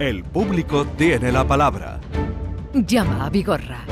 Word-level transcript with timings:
El 0.00 0.24
público 0.24 0.86
tiene 0.96 1.30
la 1.30 1.46
palabra. 1.46 2.00
Llama 2.72 3.26
a 3.26 3.28
Vigorra. 3.28 3.84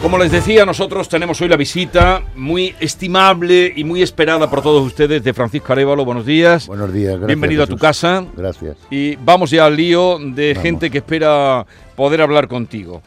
Como 0.00 0.16
les 0.16 0.30
decía, 0.30 0.64
nosotros 0.64 1.08
tenemos 1.08 1.40
hoy 1.40 1.48
la 1.48 1.56
visita 1.56 2.22
muy 2.36 2.72
estimable 2.78 3.72
y 3.74 3.82
muy 3.82 4.00
esperada 4.00 4.48
por 4.48 4.62
todos 4.62 4.86
ustedes 4.86 5.24
de 5.24 5.34
Francisco 5.34 5.72
Arevalo. 5.72 6.04
Buenos 6.04 6.24
días. 6.24 6.68
Buenos 6.68 6.92
días, 6.92 7.14
gracias. 7.14 7.26
Bienvenido 7.26 7.64
a 7.64 7.66
tu 7.66 7.76
casa. 7.76 8.24
Gracias. 8.36 8.76
Y 8.92 9.16
vamos 9.16 9.50
ya 9.50 9.66
al 9.66 9.74
lío 9.74 10.20
de 10.20 10.52
Vamos. 10.52 10.62
gente 10.62 10.90
que 10.92 10.98
espera 10.98 11.66
poder 11.96 12.22
hablar 12.22 12.46
contigo. 12.46 13.02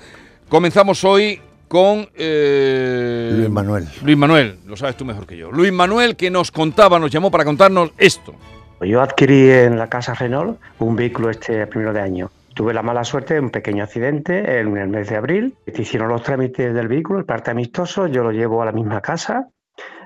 Comenzamos 0.49 1.05
hoy 1.05 1.39
con 1.69 2.09
eh, 2.13 3.35
Luis 3.37 3.49
Manuel. 3.49 3.87
Luis 4.03 4.17
Manuel, 4.17 4.57
lo 4.67 4.75
sabes 4.75 4.97
tú 4.97 5.05
mejor 5.05 5.25
que 5.25 5.37
yo. 5.37 5.49
Luis 5.49 5.71
Manuel 5.71 6.17
que 6.17 6.29
nos 6.29 6.51
contaba, 6.51 6.99
nos 6.99 7.09
llamó 7.09 7.31
para 7.31 7.45
contarnos 7.45 7.91
esto. 7.97 8.35
Yo 8.81 9.01
adquirí 9.01 9.49
en 9.51 9.77
la 9.77 9.87
casa 9.89 10.13
Renault 10.13 10.59
un 10.79 10.95
vehículo 10.95 11.29
este 11.29 11.67
primero 11.67 11.93
de 11.93 12.01
año. 12.01 12.31
Tuve 12.55 12.73
la 12.73 12.81
mala 12.81 13.03
suerte 13.03 13.35
de 13.35 13.39
un 13.39 13.49
pequeño 13.49 13.83
accidente 13.83 14.59
en 14.59 14.75
el 14.75 14.87
mes 14.89 15.09
de 15.09 15.15
abril. 15.15 15.55
Se 15.73 15.81
hicieron 15.83 16.09
los 16.09 16.23
trámites 16.23 16.73
del 16.73 16.87
vehículo, 16.87 17.19
el 17.19 17.25
parte 17.25 17.51
amistoso, 17.51 18.07
yo 18.07 18.23
lo 18.23 18.31
llevo 18.31 18.61
a 18.61 18.65
la 18.65 18.71
misma 18.71 18.99
casa, 19.01 19.47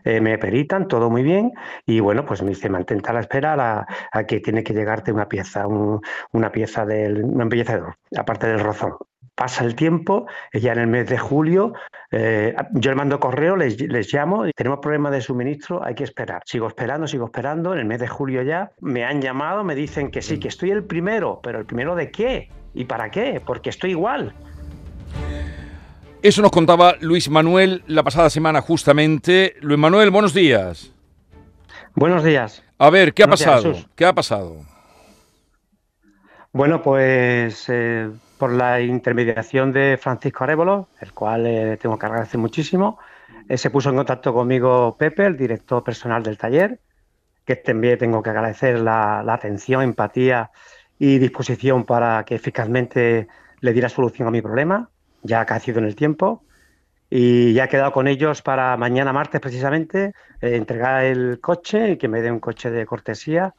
eh, 0.03 0.21
me 0.21 0.37
peritan, 0.37 0.87
todo 0.87 1.09
muy 1.09 1.23
bien, 1.23 1.51
y 1.85 1.99
bueno, 1.99 2.25
pues 2.25 2.43
me 2.43 2.49
dice, 2.49 2.69
mantente 2.69 3.09
a 3.09 3.13
la 3.13 3.21
espera 3.21 3.87
a, 4.11 4.23
que 4.25 4.39
tiene 4.39 4.63
que 4.63 4.73
llegarte 4.73 5.11
una 5.11 5.27
pieza, 5.27 5.65
un- 5.67 6.01
una 6.33 6.51
pieza 6.51 6.85
del, 6.85 7.21
embellecedor, 7.21 7.95
aparte 8.15 8.47
del 8.47 8.59
rozón. 8.59 8.93
Pasa 9.35 9.65
el 9.65 9.75
tiempo, 9.75 10.27
eh, 10.53 10.61
ya 10.61 10.71
en 10.71 10.79
el 10.79 10.87
mes 10.87 11.09
de 11.09 11.17
julio, 11.17 11.73
eh, 12.11 12.55
yo 12.71 12.91
le 12.91 12.95
mando 12.95 13.19
correo, 13.19 13.57
les, 13.57 13.79
les 13.81 14.13
llamo, 14.13 14.45
tenemos 14.55 14.79
problemas 14.79 15.11
de 15.11 15.21
suministro, 15.21 15.83
hay 15.83 15.93
que 15.93 16.05
esperar. 16.05 16.41
Sigo 16.45 16.67
esperando, 16.67 17.07
sigo 17.07 17.25
esperando, 17.25 17.73
en 17.73 17.79
el 17.79 17.85
mes 17.85 17.99
de 17.99 18.07
julio 18.07 18.41
ya 18.43 18.71
me 18.79 19.03
han 19.03 19.21
llamado, 19.21 19.63
me 19.63 19.75
dicen 19.75 20.09
que 20.09 20.21
sí, 20.21 20.39
que 20.39 20.47
estoy 20.47 20.71
el 20.71 20.85
primero, 20.85 21.41
pero 21.43 21.59
¿el 21.59 21.65
primero 21.65 21.95
de 21.95 22.11
qué? 22.11 22.49
¿Y 22.73 22.85
para 22.85 23.11
qué? 23.11 23.41
Porque 23.45 23.69
estoy 23.69 23.91
igual. 23.91 24.33
Eso 26.21 26.41
nos 26.41 26.51
contaba 26.51 26.95
Luis 27.01 27.29
Manuel 27.29 27.83
la 27.87 28.03
pasada 28.03 28.29
semana 28.29 28.61
justamente. 28.61 29.55
Luis 29.61 29.77
Manuel, 29.77 30.09
buenos 30.09 30.33
días. 30.33 30.91
Buenos 31.93 32.23
días. 32.23 32.63
A 32.77 32.89
ver, 32.89 33.13
¿qué 33.13 33.23
ha 33.23 33.27
Buenos 33.27 33.43
pasado? 33.43 33.75
¿Qué 33.95 34.05
ha 34.05 34.13
pasado? 34.13 34.57
Bueno, 36.51 36.81
pues 36.81 37.65
eh, 37.69 38.09
por 38.37 38.51
la 38.51 38.81
intermediación 38.81 39.71
de 39.71 39.97
Francisco 40.01 40.43
Arevalo, 40.43 40.87
el 40.99 41.13
cual 41.13 41.45
eh, 41.45 41.77
tengo 41.77 41.97
que 41.97 42.05
agradecer 42.05 42.39
muchísimo, 42.39 42.99
eh, 43.47 43.57
se 43.57 43.69
puso 43.69 43.89
en 43.89 43.95
contacto 43.95 44.33
conmigo 44.33 44.95
Pepe, 44.97 45.25
el 45.25 45.37
director 45.37 45.83
personal 45.83 46.23
del 46.23 46.37
taller, 46.37 46.79
que 47.45 47.55
también 47.55 47.97
tengo 47.97 48.21
que 48.23 48.29
agradecer 48.29 48.79
la, 48.79 49.23
la 49.23 49.35
atención, 49.35 49.81
empatía 49.83 50.51
y 50.97 51.17
disposición 51.19 51.85
para 51.85 52.23
que 52.25 52.35
eficazmente 52.35 53.27
le 53.61 53.73
diera 53.73 53.89
solución 53.89 54.27
a 54.27 54.31
mi 54.31 54.41
problema, 54.41 54.89
ya 55.23 55.41
ha 55.41 55.45
caído 55.45 55.79
en 55.79 55.85
el 55.85 55.95
tiempo. 55.95 56.43
Y 57.09 57.53
ya 57.53 57.65
he 57.65 57.69
quedado 57.69 57.91
con 57.91 58.07
ellos 58.07 58.41
para 58.41 58.75
mañana 58.77 59.13
martes 59.13 59.39
precisamente 59.39 60.13
eh, 60.41 60.55
entregar 60.55 61.05
el 61.05 61.39
coche 61.39 61.91
y 61.91 61.97
que 61.97 62.07
me 62.07 62.21
dé 62.21 62.31
un 62.31 62.39
coche 62.39 62.71
de 62.71 62.85
cortesía, 62.85 63.53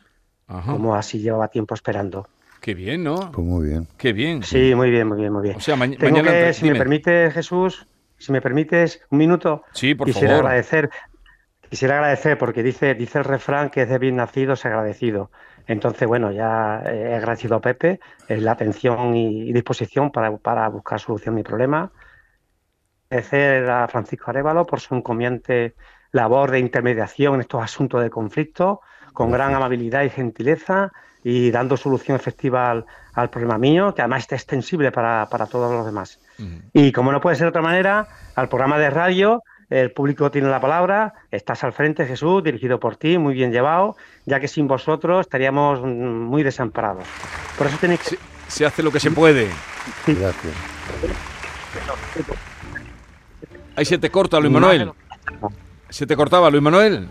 Ajá. 0.49 0.73
como 0.73 0.97
así 0.97 1.21
llevaba 1.21 1.49
tiempo 1.49 1.75
esperando. 1.75 2.29
Qué 2.61 2.75
bien, 2.75 3.05
¿no? 3.05 3.31
Pues 3.33 3.47
muy 3.47 3.67
bien. 3.69 3.87
Qué 3.97 4.13
bien. 4.13 4.43
Sí, 4.43 4.75
muy 4.75 4.91
bien, 4.91 5.09
muy 5.09 5.19
bien, 5.19 5.33
muy 5.33 5.43
bien. 5.43 5.57
O 5.57 5.61
sea, 5.61 5.77
ma- 5.77 5.87
Tengo 5.89 6.21
mañana... 6.21 6.31
que, 6.33 6.53
si 6.53 6.65
me 6.67 6.75
permite, 6.77 7.31
Jesús, 7.31 7.89
si 8.19 8.33
me 8.33 8.41
permites 8.41 9.01
un 9.11 9.19
minuto, 9.19 9.63
Sí, 9.73 9.95
por 9.95 10.09
quisiera 10.09 10.35
favor. 10.35 10.45
agradecer, 10.47 10.91
quisiera 11.71 11.97
agradecer 11.97 12.39
porque 12.39 12.63
dice, 12.63 12.95
dice 12.95 13.19
el 13.19 13.25
refrán 13.25 13.71
que 13.71 13.83
es 13.83 13.89
de 13.89 13.99
bien 13.99 14.17
nacido 14.17 14.55
es 14.55 14.65
agradecido. 14.67 15.31
Entonces, 15.67 16.09
bueno, 16.09 16.33
ya 16.33 16.83
he 16.87 17.15
agradecido 17.15 17.57
a 17.57 17.61
Pepe 17.61 18.01
eh, 18.29 18.39
la 18.39 18.53
atención 18.53 19.17
y, 19.17 19.51
y 19.51 19.53
disposición 19.53 20.13
para, 20.13 20.37
para 20.39 20.69
buscar 20.69 21.01
solución 21.01 21.35
a 21.35 21.37
mi 21.37 21.43
problema. 21.45 21.93
Agradecer 23.11 23.69
a 23.71 23.87
Francisco 23.89 24.31
Arevalo 24.31 24.67
por 24.67 24.81
su 24.81 24.95
encomiante 24.95 25.77
labor 26.13 26.51
de 26.51 26.59
intermediación 26.61 27.35
en 27.35 27.41
estos 27.43 27.63
asuntos 27.63 28.03
de 28.03 28.11
conflicto, 28.11 28.81
con 29.17 29.31
gran 29.31 29.55
amabilidad 29.55 30.03
y 30.03 30.11
gentileza 30.11 30.93
y 31.25 31.51
dando 31.51 31.79
solución 31.79 32.17
efectiva 32.17 32.71
al, 32.71 32.85
al 33.15 33.31
problema 33.31 33.57
mío, 33.57 33.95
que 33.95 34.03
además 34.03 34.27
es 34.27 34.33
extensible 34.33 34.93
para, 34.93 35.27
para 35.31 35.47
todos 35.47 35.73
los 35.73 35.87
demás. 35.87 36.21
Y 36.75 36.93
como 36.93 37.13
no 37.13 37.21
puede 37.23 37.35
ser 37.37 37.47
de 37.47 37.49
otra 37.49 37.63
manera, 37.63 38.07
al 38.35 38.51
programa 38.51 38.77
de 38.79 38.91
radio, 38.91 39.43
el 39.71 39.91
público 39.91 40.31
tiene 40.31 40.49
la 40.51 40.61
palabra, 40.61 41.15
estás 41.31 41.65
al 41.65 41.73
frente, 41.73 42.05
Jesús, 42.05 42.45
dirigido 42.45 42.79
por 42.79 42.97
ti, 42.97 43.17
muy 43.17 43.33
bien 43.33 43.53
llevado, 43.53 43.97
ya 44.27 44.39
que 44.39 44.49
sin 44.49 44.69
vosotros 44.69 45.23
estaríamos 45.23 45.81
muy 45.81 46.43
desamparados. 46.43 47.05
Por 47.57 47.69
eso 47.69 47.79
tenéis 47.81 48.01
que... 48.01 48.11
Se, 48.11 48.19
se 48.49 48.67
hace 48.67 48.83
lo 48.83 48.93
que 48.93 49.01
se 49.01 49.11
puede. 49.11 49.49
Gracias. 50.07 50.55
Ahí 53.77 53.87
se 53.87 53.97
te 53.97 54.11
corta, 54.11 54.39
Luis 54.41 54.53
Manuel. 54.53 54.93
Se 55.89 56.07
te 56.07 56.15
cortaba, 56.17 56.51
Luis 56.51 56.63
Manuel. 56.63 57.09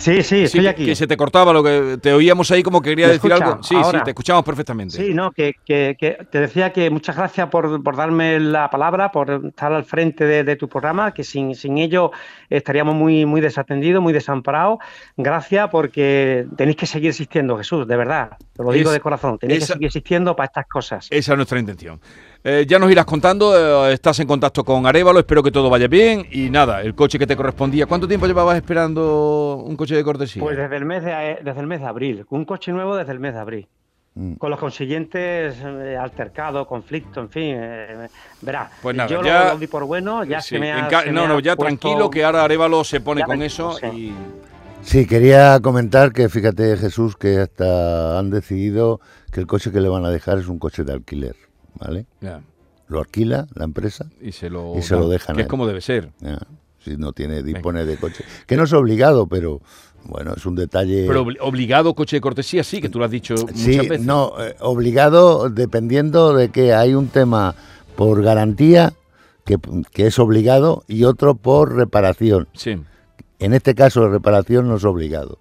Sí, 0.00 0.22
sí, 0.22 0.44
estoy 0.44 0.62
que, 0.62 0.68
aquí. 0.70 0.86
que 0.86 0.94
se 0.96 1.06
te 1.06 1.16
cortaba 1.16 1.52
lo 1.52 1.62
que 1.62 1.98
te 2.00 2.12
oíamos 2.14 2.50
ahí 2.50 2.62
como 2.62 2.80
que 2.80 2.90
quería 2.90 3.06
¿Me 3.06 3.12
decir 3.12 3.30
escucha 3.30 3.50
algo. 3.50 3.62
Sí, 3.62 3.74
ahora? 3.76 3.98
sí, 3.98 4.04
te 4.04 4.10
escuchamos 4.10 4.44
perfectamente. 4.44 4.96
Sí, 4.96 5.12
no, 5.12 5.30
que, 5.30 5.52
que- 5.64 5.94
que 5.98 6.16
te 6.30 6.40
decía 6.40 6.72
que 6.72 6.88
muchas 6.88 7.16
gracias 7.16 7.48
por, 7.50 7.82
por 7.82 7.96
darme 7.96 8.40
la 8.40 8.70
palabra, 8.70 9.12
por 9.12 9.42
estar 9.48 9.72
al 9.72 9.84
frente 9.84 10.24
de, 10.24 10.42
de 10.42 10.56
tu 10.56 10.68
programa, 10.68 11.12
que 11.12 11.22
sin, 11.22 11.54
sin 11.54 11.76
ello 11.76 12.12
estaríamos 12.48 12.94
muy, 12.94 13.26
muy 13.26 13.42
desatendidos, 13.42 14.02
muy 14.02 14.12
desamparados. 14.14 14.78
Gracias 15.18 15.68
porque 15.70 16.46
tenéis 16.56 16.76
que 16.78 16.86
seguir 16.86 17.10
existiendo, 17.10 17.58
Jesús, 17.58 17.86
de 17.86 17.96
verdad. 17.96 18.30
Te 18.56 18.62
lo 18.62 18.72
digo 18.72 18.88
Es- 18.90 18.94
de 18.94 19.00
corazón, 19.00 19.38
tenéis 19.38 19.64
esa- 19.64 19.74
que 19.74 19.76
seguir 19.76 19.86
existiendo 19.88 20.34
para 20.34 20.46
estas 20.46 20.66
cosas. 20.66 21.06
Esa 21.10 21.32
es 21.32 21.36
nuestra 21.36 21.58
intención. 21.60 22.00
Eh, 22.42 22.64
ya 22.66 22.78
nos 22.78 22.90
irás 22.90 23.04
contando, 23.04 23.86
eh, 23.88 23.92
estás 23.92 24.18
en 24.20 24.26
contacto 24.26 24.64
con 24.64 24.86
Arevalo, 24.86 25.18
espero 25.18 25.42
que 25.42 25.50
todo 25.50 25.68
vaya 25.68 25.88
bien 25.88 26.26
y 26.30 26.48
nada, 26.48 26.80
el 26.80 26.94
coche 26.94 27.18
que 27.18 27.26
te 27.26 27.36
correspondía. 27.36 27.84
¿Cuánto 27.86 28.08
tiempo 28.08 28.26
llevabas 28.26 28.56
esperando 28.56 29.62
un 29.62 29.76
coche 29.76 29.94
de 29.94 30.02
cortesía? 30.02 30.42
Pues 30.42 30.56
desde 30.56 30.76
el 30.76 30.86
mes 30.86 31.04
de, 31.04 31.38
desde 31.44 31.60
el 31.60 31.66
mes 31.66 31.80
de 31.80 31.86
abril, 31.86 32.24
un 32.30 32.46
coche 32.46 32.72
nuevo 32.72 32.96
desde 32.96 33.12
el 33.12 33.20
mes 33.20 33.34
de 33.34 33.40
abril. 33.40 33.68
Mm. 34.14 34.34
Con 34.34 34.50
los 34.50 34.58
consiguientes 34.58 35.54
eh, 35.62 35.96
altercados, 36.00 36.66
conflictos, 36.66 37.18
en 37.24 37.28
fin, 37.30 37.54
eh, 37.58 38.08
verá. 38.40 38.70
Pues 38.82 38.96
nada, 38.96 39.08
yo 39.08 39.22
ya- 39.22 39.44
lo, 39.44 39.52
lo 39.52 39.58
di 39.58 39.66
por 39.66 39.84
bueno, 39.84 40.24
ya 40.24 40.40
Sí, 40.40 40.54
se 40.54 40.58
me 40.60 40.72
ha. 40.72 40.88
no, 41.12 41.24
ha 41.24 41.28
no, 41.28 41.40
ya 41.40 41.54
puesto- 41.56 41.76
tranquilo 41.78 42.08
que 42.10 42.24
ahora 42.24 42.42
Arevalo 42.44 42.82
se 42.84 43.00
pone 43.02 43.22
con 43.22 43.42
eso 43.42 43.72
sí. 43.74 43.86
y... 43.86 44.14
Sí, 44.82 45.06
quería 45.06 45.60
comentar 45.60 46.10
que 46.10 46.30
fíjate, 46.30 46.78
Jesús, 46.78 47.14
que 47.16 47.36
hasta 47.36 48.18
han 48.18 48.30
decidido 48.30 48.98
que 49.30 49.40
el 49.40 49.46
coche 49.46 49.70
que 49.70 49.80
le 49.80 49.90
van 49.90 50.06
a 50.06 50.10
dejar 50.10 50.38
es 50.38 50.48
un 50.48 50.58
coche 50.58 50.84
de 50.84 50.94
alquiler, 50.94 51.36
¿vale? 51.78 52.06
Lo 52.88 52.98
alquila 53.00 53.46
la 53.54 53.64
empresa, 53.64 54.06
y 54.20 54.32
se 54.32 54.50
lo, 54.50 54.76
Y 54.76 54.82
se 54.82 54.96
lo 54.96 55.08
dejan 55.08 55.36
Que 55.36 55.42
es 55.42 55.48
como 55.48 55.66
debe 55.66 55.80
ser. 55.80 56.10
si 56.84 56.96
no 56.96 57.12
tiene 57.12 57.42
dispone 57.42 57.84
de 57.84 57.96
coche. 57.96 58.24
Que 58.46 58.56
no 58.56 58.64
es 58.64 58.72
obligado, 58.72 59.26
pero 59.26 59.60
bueno, 60.04 60.32
es 60.36 60.44
un 60.46 60.56
detalle. 60.56 61.04
Pero 61.06 61.24
obli- 61.24 61.36
obligado 61.40 61.94
coche 61.94 62.16
de 62.16 62.20
cortesía, 62.20 62.64
sí, 62.64 62.80
que 62.80 62.88
tú 62.88 62.98
lo 62.98 63.04
has 63.04 63.10
dicho 63.10 63.34
Sí, 63.54 63.72
muchas 63.72 63.88
veces. 63.88 64.06
no, 64.06 64.32
eh, 64.42 64.56
obligado 64.60 65.50
dependiendo 65.50 66.32
de 66.34 66.48
que 66.50 66.72
hay 66.74 66.94
un 66.94 67.08
tema 67.08 67.54
por 67.96 68.22
garantía, 68.22 68.94
que, 69.44 69.58
que 69.92 70.06
es 70.06 70.18
obligado, 70.18 70.84
y 70.88 71.04
otro 71.04 71.34
por 71.34 71.74
reparación. 71.76 72.48
Sí. 72.54 72.80
En 73.38 73.52
este 73.54 73.74
caso, 73.74 74.02
de 74.02 74.08
reparación 74.10 74.68
no 74.68 74.76
es 74.76 74.84
obligado. 74.84 75.38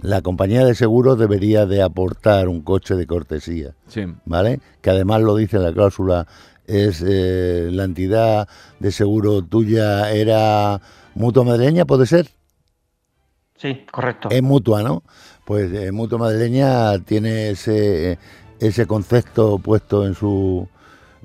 La 0.00 0.22
compañía 0.22 0.64
de 0.64 0.74
seguros 0.74 1.18
debería 1.18 1.66
de 1.66 1.82
aportar 1.82 2.48
un 2.48 2.62
coche 2.62 2.96
de 2.96 3.06
cortesía, 3.06 3.74
sí. 3.86 4.06
¿vale? 4.24 4.60
Que 4.80 4.90
además 4.90 5.22
lo 5.22 5.36
dice 5.36 5.56
en 5.56 5.62
la 5.62 5.72
cláusula, 5.72 6.26
es 6.66 7.02
eh, 7.06 7.68
la 7.70 7.84
entidad 7.84 8.48
de 8.80 8.92
seguro 8.92 9.42
tuya 9.42 10.10
era 10.10 10.80
Mutua 11.14 11.44
Madrileña, 11.44 11.84
¿puede 11.84 12.06
ser? 12.06 12.28
Sí, 13.56 13.84
correcto. 13.90 14.28
Es 14.30 14.42
mutua, 14.42 14.82
¿no? 14.82 15.04
Pues 15.44 15.72
eh, 15.72 15.92
Mutua 15.92 16.18
Madrileña 16.18 16.98
tiene 17.00 17.50
ese, 17.50 18.18
ese 18.58 18.86
concepto 18.86 19.58
puesto 19.58 20.04
en 20.04 20.14
su 20.14 20.68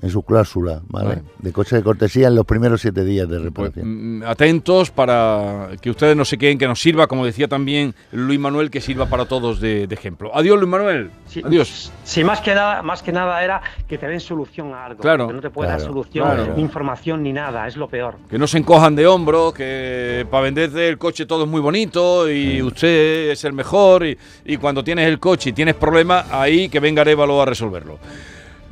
en 0.00 0.10
su 0.10 0.22
cláusula, 0.22 0.80
¿vale? 0.88 1.08
Vale. 1.08 1.22
De 1.38 1.52
coche 1.52 1.74
de 1.76 1.82
cortesía 1.82 2.28
en 2.28 2.34
los 2.36 2.46
primeros 2.46 2.80
siete 2.80 3.04
días 3.04 3.28
de 3.28 3.36
Pues, 3.38 3.44
reparación. 3.44 4.18
mm, 4.18 4.22
atentos 4.24 4.90
para 4.92 5.70
que 5.80 5.90
ustedes 5.90 6.16
no 6.16 6.24
se 6.24 6.38
queden, 6.38 6.56
que 6.56 6.68
nos 6.68 6.80
sirva, 6.80 7.06
como 7.08 7.26
decía 7.26 7.48
también 7.48 7.94
Luis 8.12 8.38
Manuel, 8.38 8.70
que 8.70 8.80
sirva 8.80 9.06
para 9.06 9.24
todos 9.26 9.60
de, 9.60 9.86
de 9.88 9.94
ejemplo. 9.94 10.30
Adiós, 10.34 10.56
Luis 10.58 10.68
Manuel. 10.70 11.10
Sí, 11.26 11.42
Adiós. 11.44 11.92
Sí, 12.04 12.22
más 12.22 12.40
que 12.40 12.54
nada, 12.54 12.82
más 12.82 13.02
que 13.02 13.10
nada 13.12 13.42
era 13.42 13.60
que 13.88 13.98
te 13.98 14.06
den 14.06 14.20
solución 14.20 14.72
a 14.72 14.84
algo. 14.86 15.00
Claro, 15.00 15.26
que 15.26 15.34
no 15.34 15.40
te 15.40 15.50
puede 15.50 15.68
dar 15.68 15.78
claro, 15.78 15.92
solución, 15.92 16.24
claro. 16.28 16.54
ni 16.54 16.62
información 16.62 17.22
ni 17.22 17.32
nada, 17.32 17.66
es 17.66 17.76
lo 17.76 17.88
peor. 17.88 18.16
Que 18.30 18.38
no 18.38 18.46
se 18.46 18.58
encojan 18.58 18.94
de 18.94 19.06
hombro, 19.06 19.52
que 19.52 20.26
para 20.30 20.44
venderte 20.44 20.88
el 20.88 20.98
coche 20.98 21.26
todo 21.26 21.42
es 21.44 21.48
muy 21.50 21.60
bonito 21.60 22.30
y 22.30 22.62
usted 22.62 23.30
es 23.30 23.44
el 23.44 23.52
mejor 23.52 24.06
y, 24.06 24.16
y 24.44 24.56
cuando 24.58 24.84
tienes 24.84 25.08
el 25.08 25.18
coche 25.18 25.50
y 25.50 25.52
tienes 25.52 25.74
problemas, 25.74 26.26
ahí 26.30 26.68
que 26.68 26.78
venga 26.80 27.02
Arevalo 27.02 27.42
a 27.42 27.44
resolverlo. 27.46 27.98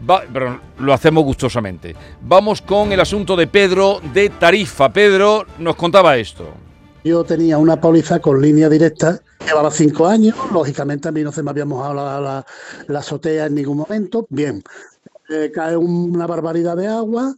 Va- 0.09 0.25
pero 0.33 0.61
lo 0.79 0.93
hacemos 0.93 1.25
gustosamente. 1.25 1.95
Vamos 2.21 2.61
con 2.63 2.93
el 2.93 3.01
asunto 3.01 3.35
de 3.37 3.47
Pedro 3.47 4.01
de 4.13 4.29
Tarifa. 4.31 4.93
Pedro 4.93 5.47
nos 5.59 5.77
contaba 5.77 6.17
esto. 6.17 6.45
Yo 7.05 7.23
tenía 7.25 7.57
una 7.59 7.81
póliza 7.81 8.19
con 8.19 8.41
línea 8.43 8.69
directa 8.69 9.21
Llevaba 9.47 9.71
cinco 9.71 10.09
años, 10.09 10.35
lógicamente 10.53 11.07
a 11.09 11.13
mí 11.13 11.23
no 11.23 11.31
se 11.31 11.41
me 11.41 11.51
había 11.51 11.65
mojado 11.65 11.95
la, 11.95 12.45
la- 12.89 12.99
azotea 12.99 13.47
en 13.47 13.55
ningún 13.55 13.77
momento. 13.77 14.27
Bien, 14.29 14.61
eh, 15.29 15.53
cae 15.55 15.77
una 15.77 16.27
barbaridad 16.27 16.77
de 16.77 16.89
agua 16.89 17.33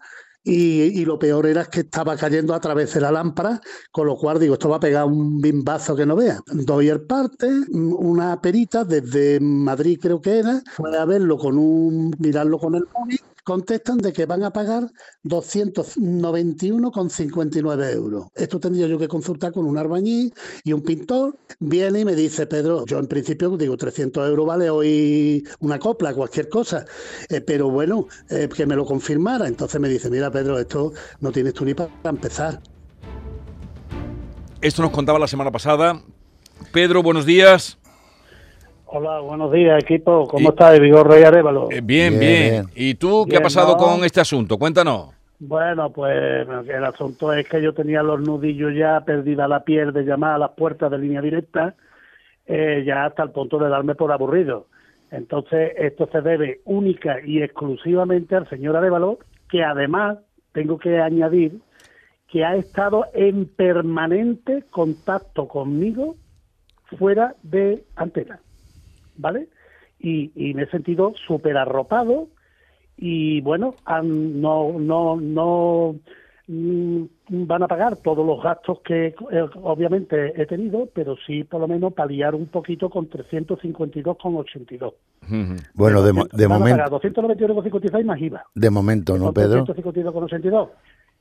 y, 0.48 1.00
y 1.00 1.04
lo 1.04 1.18
peor 1.18 1.46
era 1.46 1.66
que 1.66 1.80
estaba 1.80 2.16
cayendo 2.16 2.54
a 2.54 2.60
través 2.60 2.94
de 2.94 3.02
la 3.02 3.12
lámpara, 3.12 3.60
con 3.92 4.06
lo 4.06 4.16
cual 4.16 4.40
digo, 4.40 4.54
esto 4.54 4.70
va 4.70 4.76
a 4.76 4.80
pegar 4.80 5.04
un 5.04 5.40
bimbazo 5.40 5.94
que 5.94 6.06
no 6.06 6.16
vea. 6.16 6.40
Doy 6.46 6.88
el 6.88 7.02
parte, 7.02 7.46
una 7.70 8.40
perita 8.40 8.84
desde 8.84 9.40
Madrid 9.40 9.98
creo 10.00 10.22
que 10.22 10.38
era, 10.38 10.62
a 10.98 11.04
verlo 11.04 11.36
con 11.36 11.58
un, 11.58 12.14
mirarlo 12.18 12.58
con 12.58 12.74
el 12.74 12.84
móvil, 12.98 13.20
contestan 13.48 13.96
de 13.96 14.12
que 14.12 14.26
van 14.26 14.44
a 14.44 14.52
pagar 14.52 14.90
291,59 15.24 17.92
euros. 17.94 18.26
Esto 18.34 18.60
tendría 18.60 18.86
yo 18.86 18.98
que 18.98 19.08
consultar 19.08 19.52
con 19.52 19.64
un 19.64 19.78
arbañil 19.78 20.34
y 20.64 20.74
un 20.74 20.82
pintor. 20.82 21.38
Viene 21.58 22.00
y 22.00 22.04
me 22.04 22.14
dice, 22.14 22.46
Pedro, 22.46 22.84
yo 22.84 22.98
en 22.98 23.06
principio 23.06 23.56
digo 23.56 23.78
300 23.78 24.28
euros 24.28 24.46
vale 24.46 24.68
hoy 24.68 25.48
una 25.60 25.78
copla, 25.78 26.12
cualquier 26.12 26.50
cosa, 26.50 26.84
Eh, 27.30 27.40
pero 27.40 27.70
bueno, 27.70 28.06
eh, 28.28 28.50
que 28.54 28.66
me 28.66 28.76
lo 28.76 28.84
confirmara. 28.84 29.48
Entonces 29.48 29.80
me 29.80 29.88
dice, 29.88 30.10
mira 30.10 30.30
Pedro, 30.30 30.58
esto 30.58 30.92
no 31.20 31.32
tienes 31.32 31.54
tú 31.54 31.64
ni 31.64 31.72
para 31.72 31.90
empezar. 32.04 32.60
Esto 34.60 34.82
nos 34.82 34.90
contaba 34.90 35.18
la 35.18 35.26
semana 35.26 35.50
pasada. 35.50 36.02
Pedro, 36.70 37.02
buenos 37.02 37.24
días. 37.24 37.77
Hola, 38.90 39.20
buenos 39.20 39.52
días 39.52 39.82
equipo, 39.82 40.24
Y- 40.24 40.28
¿cómo 40.28 40.48
estás? 40.50 40.80
Vigorra 40.80 41.20
y 41.20 41.22
Arevalo. 41.22 41.68
Eh, 41.70 41.82
bien, 41.82 42.18
Bien. 42.18 42.64
¿Y 42.74 42.94
tú 42.94 43.26
qué 43.28 43.36
ha 43.36 43.42
pasado 43.42 43.72
¿no? 43.72 43.76
con 43.76 44.04
este 44.04 44.20
asunto? 44.20 44.56
Cuéntanos. 44.58 45.10
Bueno, 45.38 45.90
pues 45.92 46.16
el 46.16 46.84
asunto 46.84 47.32
es 47.34 47.46
que 47.48 47.62
yo 47.62 47.74
tenía 47.74 48.02
los 48.02 48.20
nudillos 48.20 48.72
ya 48.74 49.00
perdida 49.04 49.46
la 49.46 49.62
piel 49.62 49.92
de 49.92 50.04
llamar 50.04 50.32
a 50.34 50.38
las 50.38 50.50
puertas 50.52 50.90
de 50.90 50.98
línea 50.98 51.20
directa, 51.20 51.74
eh, 52.46 52.82
ya 52.86 53.04
hasta 53.04 53.22
el 53.24 53.30
punto 53.30 53.58
de 53.58 53.68
darme 53.68 53.94
por 53.94 54.10
aburrido. 54.10 54.66
Entonces, 55.10 55.72
esto 55.76 56.08
se 56.10 56.22
debe 56.22 56.60
única 56.64 57.18
y 57.24 57.42
exclusivamente 57.42 58.36
al 58.36 58.48
señor 58.48 58.74
Arevalo, 58.76 59.18
que 59.50 59.62
además 59.62 60.18
tengo 60.52 60.78
que 60.78 60.98
añadir 60.98 61.58
que 62.26 62.44
ha 62.44 62.56
estado 62.56 63.04
en 63.12 63.46
permanente 63.46 64.64
contacto 64.70 65.46
conmigo 65.46 66.16
fuera 66.98 67.34
de 67.42 67.84
antena, 67.96 68.40
¿vale? 69.18 69.48
Y, 69.98 70.30
y 70.34 70.54
me 70.54 70.62
he 70.62 70.70
sentido 70.70 71.12
súper 71.26 71.56
arropado 71.58 72.28
y 72.96 73.40
bueno, 73.42 73.74
han- 73.84 74.40
no, 74.40 74.72
no, 74.78 75.16
no 75.20 75.96
mm, 76.46 77.02
van 77.28 77.62
a 77.62 77.68
pagar 77.68 77.96
todos 77.96 78.26
los 78.26 78.42
gastos 78.42 78.80
que 78.84 79.08
eh, 79.08 79.14
obviamente 79.62 80.40
he 80.40 80.46
tenido, 80.46 80.88
pero 80.94 81.16
sí 81.26 81.44
por 81.44 81.60
lo 81.60 81.68
menos 81.68 81.92
paliar 81.92 82.34
un 82.34 82.46
poquito 82.46 82.88
con 82.90 83.08
352,82. 83.10 84.94
Ujú. 85.22 85.56
Bueno, 85.74 86.02
de, 86.02 86.12
de 86.32 86.48
momento, 86.48 86.82
291,56 86.84 88.04
más 88.04 88.20
IVA. 88.20 88.44
de 88.54 88.70
momento, 88.70 89.18
¿no, 89.18 89.32
Pedro? 89.32 89.64
352,82. 89.66 90.68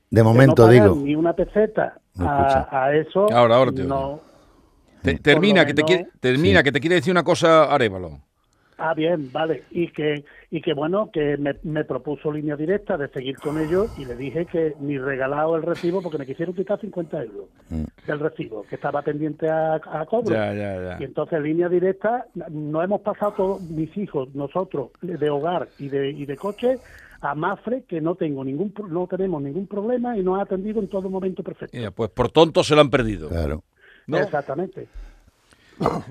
De 0.09 0.17
De 0.19 0.23
momento, 0.23 0.61
no 0.63 0.67
pagar 0.67 0.73
digo. 0.73 0.95
Ni 0.95 1.15
una 1.15 1.33
peseta 1.33 1.99
a, 2.19 2.85
a 2.85 2.95
eso. 2.95 3.27
Ahora, 3.33 3.55
ahora 3.57 3.71
no. 3.75 4.21
Te- 5.01 5.19
termina, 5.19 5.65
que 5.65 5.73
te 5.73 5.83
menos- 5.83 5.88
quiere, 5.88 6.07
termina 6.19 6.59
Sí. 6.59 6.63
que 6.65 6.71
te 6.71 6.79
quiere 6.79 6.95
decir 6.95 7.11
una 7.11 7.23
cosa, 7.23 7.65
Arevalo. 7.73 8.19
Ah, 8.79 8.94
bien, 8.94 9.31
vale. 9.31 9.63
Y 9.71 9.88
que, 9.88 10.23
y 10.51 10.61
que 10.61 10.73
bueno, 10.75 11.09
que 11.11 11.35
me, 11.38 11.55
me 11.63 11.83
propuso 11.83 12.31
línea 12.31 12.55
directa 12.55 12.95
de 12.95 13.07
seguir 13.07 13.35
con 13.38 13.59
ellos 13.59 13.88
y 13.97 14.05
le 14.05 14.15
dije 14.15 14.45
que 14.45 14.75
ni 14.79 14.99
regalado 14.99 15.55
el 15.55 15.63
recibo 15.63 16.03
porque 16.03 16.19
me 16.19 16.27
quisieron 16.27 16.53
quitar 16.53 16.79
50 16.79 17.23
euros 17.23 17.45
Mm. 17.71 17.83
del 18.05 18.19
recibo, 18.19 18.63
que 18.69 18.75
estaba 18.75 19.01
pendiente 19.01 19.49
a, 19.49 19.75
a 19.83 20.05
cobro. 20.05 20.35
Ya, 20.35 20.53
ya, 20.53 20.75
ya. 20.79 20.97
Y 20.99 21.05
entonces 21.05 21.41
línea 21.41 21.69
directa, 21.69 22.27
no 22.51 22.83
hemos 22.83 23.01
pasado 23.01 23.31
todos 23.31 23.61
mis 23.63 23.97
hijos, 23.97 24.29
nosotros, 24.35 24.91
de 25.01 25.27
hogar 25.29 25.69
y 25.79 25.89
de, 25.89 26.11
y 26.11 26.27
de 26.27 26.38
coche, 26.38 26.77
a 27.21 27.33
Mafre, 27.33 27.81
que 27.88 27.99
no 27.99 28.13
tengo 28.13 28.44
ningún 28.45 28.71
pro- 28.73 28.88
no 28.88 29.07
tenemos 29.07 29.41
ningún 29.41 29.65
problema 29.65 30.15
y 30.15 30.21
nos 30.23 30.38
ha 30.38 30.44
atendido 30.44 30.79
en 30.81 30.88
todo 30.88 31.09
momento 31.09 31.41
perfecto. 31.41 31.75
Ya, 31.75 31.89
pues 31.89 32.11
por 32.11 32.29
tonto 32.29 32.63
se 32.63 32.75
lo 32.75 32.81
han 32.81 32.91
perdido. 32.91 33.27
Claro. 33.29 33.63
¿No? 34.07 34.18
Exactamente. 34.18 34.88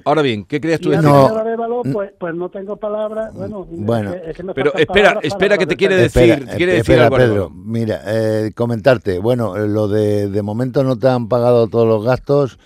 Ahora 0.05 0.23
bien, 0.23 0.45
¿qué 0.45 0.61
crees 0.61 0.81
tú 0.81 0.91
Y 0.91 0.93
la 0.93 1.03
No. 1.03 1.27
señora 1.27 1.41
Arevalo, 1.41 1.83
pues, 1.93 2.13
pues 2.21 2.35
no 2.37 2.49
tengo 2.51 2.77
palabras. 2.77 3.35
Bueno, 3.35 3.67
es 3.69 3.79
Bueno. 3.81 4.13
que- 4.13 4.31
es 4.31 4.37
que 4.37 4.43
me 4.45 4.55
Pero 4.55 4.73
espera, 4.77 5.19
espera 5.23 5.59
que 5.59 5.67
te 5.67 5.77
quiere 5.77 5.97
decir- 5.97 6.31
Espera, 6.31 6.57
quiere 6.57 6.73
eh, 6.73 6.77
decir 6.77 6.95
espera, 6.95 7.05
algo, 7.07 7.17
Pedro. 7.17 7.51
Mira, 7.51 8.01
eh, 8.07 8.53
comentarte. 8.55 9.19
Bueno, 9.19 9.57
eh, 9.57 9.67
lo 9.67 9.89
de 9.89 10.29
de 10.29 10.43
momento 10.43 10.85
no 10.85 10.97
te 10.97 11.09
han 11.09 11.29
pagado 11.29 11.67
todos 11.67 11.89
los 11.89 12.05
gastos 12.05 12.61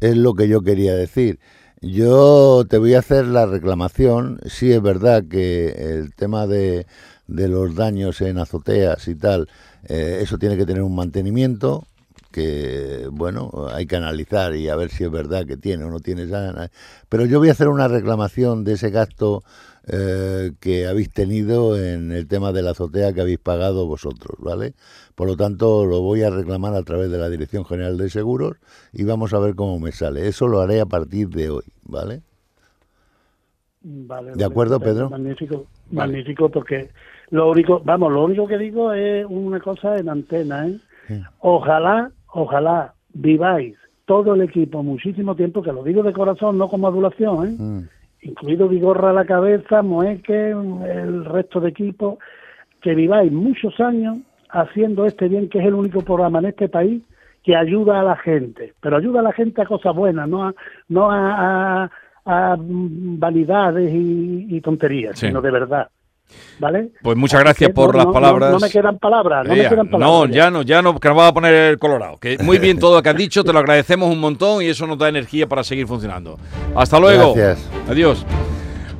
es 0.00 0.16
lo 0.16 0.32
que 0.34 0.48
yo 0.48 0.62
quería 0.62 0.94
decir. 0.94 1.40
Yo 1.82 2.64
te 2.66 2.78
voy 2.78 2.94
a 2.94 3.00
hacer 3.00 3.26
la 3.26 3.44
reclamación. 3.44 4.40
Sí 4.46 4.72
es 4.72 4.80
verdad 4.80 5.24
que 5.28 5.68
el 5.98 6.14
tema 6.14 6.46
de, 6.46 6.86
de 7.26 7.48
los 7.48 7.74
daños 7.74 8.22
en 8.22 8.38
azoteas 8.38 9.06
y 9.08 9.14
tal, 9.14 9.46
eh, 9.88 10.20
eso 10.22 10.38
tiene 10.38 10.56
que 10.56 10.64
tener 10.64 10.82
un 10.82 10.94
mantenimiento 10.96 11.84
que, 12.36 13.08
bueno, 13.10 13.50
hay 13.72 13.86
que 13.86 13.96
analizar 13.96 14.54
y 14.54 14.68
a 14.68 14.76
ver 14.76 14.90
si 14.90 15.04
es 15.04 15.10
verdad 15.10 15.46
que 15.46 15.56
tiene 15.56 15.84
o 15.84 15.90
no 15.90 16.00
tiene 16.00 16.24
esa... 16.24 16.70
Pero 17.08 17.24
yo 17.24 17.38
voy 17.38 17.48
a 17.48 17.52
hacer 17.52 17.68
una 17.68 17.88
reclamación 17.88 18.62
de 18.62 18.74
ese 18.74 18.90
gasto 18.90 19.42
eh, 19.86 20.52
que 20.60 20.86
habéis 20.86 21.10
tenido 21.10 21.82
en 21.82 22.12
el 22.12 22.28
tema 22.28 22.52
de 22.52 22.60
la 22.60 22.72
azotea 22.72 23.14
que 23.14 23.22
habéis 23.22 23.38
pagado 23.38 23.86
vosotros, 23.86 24.36
¿vale? 24.38 24.74
Por 25.14 25.28
lo 25.28 25.36
tanto, 25.38 25.86
lo 25.86 26.02
voy 26.02 26.24
a 26.24 26.30
reclamar 26.30 26.74
a 26.74 26.82
través 26.82 27.10
de 27.10 27.16
la 27.16 27.30
Dirección 27.30 27.64
General 27.64 27.96
de 27.96 28.10
Seguros 28.10 28.58
y 28.92 29.04
vamos 29.04 29.32
a 29.32 29.38
ver 29.38 29.54
cómo 29.54 29.80
me 29.80 29.92
sale. 29.92 30.28
Eso 30.28 30.46
lo 30.46 30.60
haré 30.60 30.82
a 30.82 30.86
partir 30.86 31.30
de 31.30 31.48
hoy, 31.48 31.64
¿vale? 31.84 32.20
Vale, 33.80 34.32
¿De 34.34 34.44
acuerdo, 34.44 34.78
Pedro? 34.78 35.08
Magnífico, 35.08 35.68
Vale. 35.90 36.12
magnífico, 36.12 36.50
porque 36.50 36.90
lo 37.30 37.50
único, 37.50 37.80
vamos, 37.82 38.12
lo 38.12 38.24
único 38.24 38.46
que 38.46 38.58
digo 38.58 38.92
es 38.92 39.24
una 39.26 39.58
cosa 39.58 39.96
en 39.96 40.10
antena, 40.10 40.68
¿eh? 40.68 40.78
Ojalá, 41.40 42.10
ojalá 42.36 42.92
viváis 43.14 43.74
todo 44.04 44.34
el 44.34 44.42
equipo 44.42 44.82
muchísimo 44.82 45.34
tiempo, 45.34 45.62
que 45.62 45.72
lo 45.72 45.82
digo 45.82 46.02
de 46.02 46.12
corazón, 46.12 46.58
no 46.58 46.68
como 46.68 46.86
adulación, 46.86 47.46
¿eh? 47.48 47.54
Mm. 47.58 47.80
incluido 48.22 48.68
Vigorra 48.68 49.10
a 49.10 49.12
la 49.12 49.24
cabeza, 49.24 49.82
Moeque, 49.82 50.50
el 50.50 51.24
resto 51.24 51.60
de 51.60 51.70
equipo, 51.70 52.18
que 52.80 52.94
viváis 52.94 53.32
muchos 53.32 53.78
años 53.80 54.18
haciendo 54.50 55.06
este 55.06 55.28
bien, 55.28 55.48
que 55.48 55.58
es 55.58 55.66
el 55.66 55.74
único 55.74 56.02
programa 56.02 56.38
en 56.38 56.46
este 56.46 56.68
país 56.68 57.02
que 57.42 57.56
ayuda 57.56 58.00
a 58.00 58.04
la 58.04 58.16
gente, 58.16 58.74
pero 58.80 58.96
ayuda 58.96 59.20
a 59.20 59.22
la 59.24 59.32
gente 59.32 59.62
a 59.62 59.66
cosas 59.66 59.94
buenas, 59.94 60.28
no 60.28 60.44
a, 60.44 60.54
no 60.88 61.10
a, 61.10 61.84
a- 61.84 61.90
a 62.28 62.56
vanidades 62.58 63.92
y, 63.92 64.46
y 64.56 64.60
tonterías, 64.60 65.16
Sí. 65.18 65.28
sino 65.28 65.40
de 65.40 65.50
verdad. 65.52 65.88
¿Vale? 66.58 66.88
Pues 67.02 67.16
muchas 67.16 67.40
gracias 67.40 67.70
por 67.70 67.92
no- 67.92 67.98
las 67.98 68.06
no- 68.06 68.12
palabras. 68.12 68.50
No, 68.52 68.58
me 68.58 68.70
quedan 68.70 68.98
palabras, 68.98 69.46
no 69.46 69.54
me 69.54 69.60
Ea, 69.60 69.68
quedan 69.68 69.88
palabras. 69.90 70.28
no, 70.28 70.34
ya 70.34 70.50
no, 70.50 70.62
ya 70.62 70.82
no, 70.82 70.98
que 70.98 71.08
nos 71.08 71.18
va 71.18 71.28
a 71.28 71.34
poner 71.34 71.54
el 71.54 71.78
colorado. 71.78 72.16
Que 72.18 72.38
muy 72.38 72.58
bien 72.58 72.78
todo 72.78 72.96
lo 72.96 73.02
que 73.02 73.08
has 73.10 73.16
dicho, 73.16 73.44
te 73.44 73.52
lo 73.52 73.58
agradecemos 73.58 74.10
un 74.10 74.18
montón 74.20 74.62
y 74.62 74.66
eso 74.66 74.86
nos 74.86 74.98
da 74.98 75.08
energía 75.08 75.46
para 75.46 75.62
seguir 75.64 75.86
funcionando. 75.86 76.38
Hasta 76.74 76.98
luego. 76.98 77.34
Gracias. 77.34 77.68
Adiós. 77.88 78.24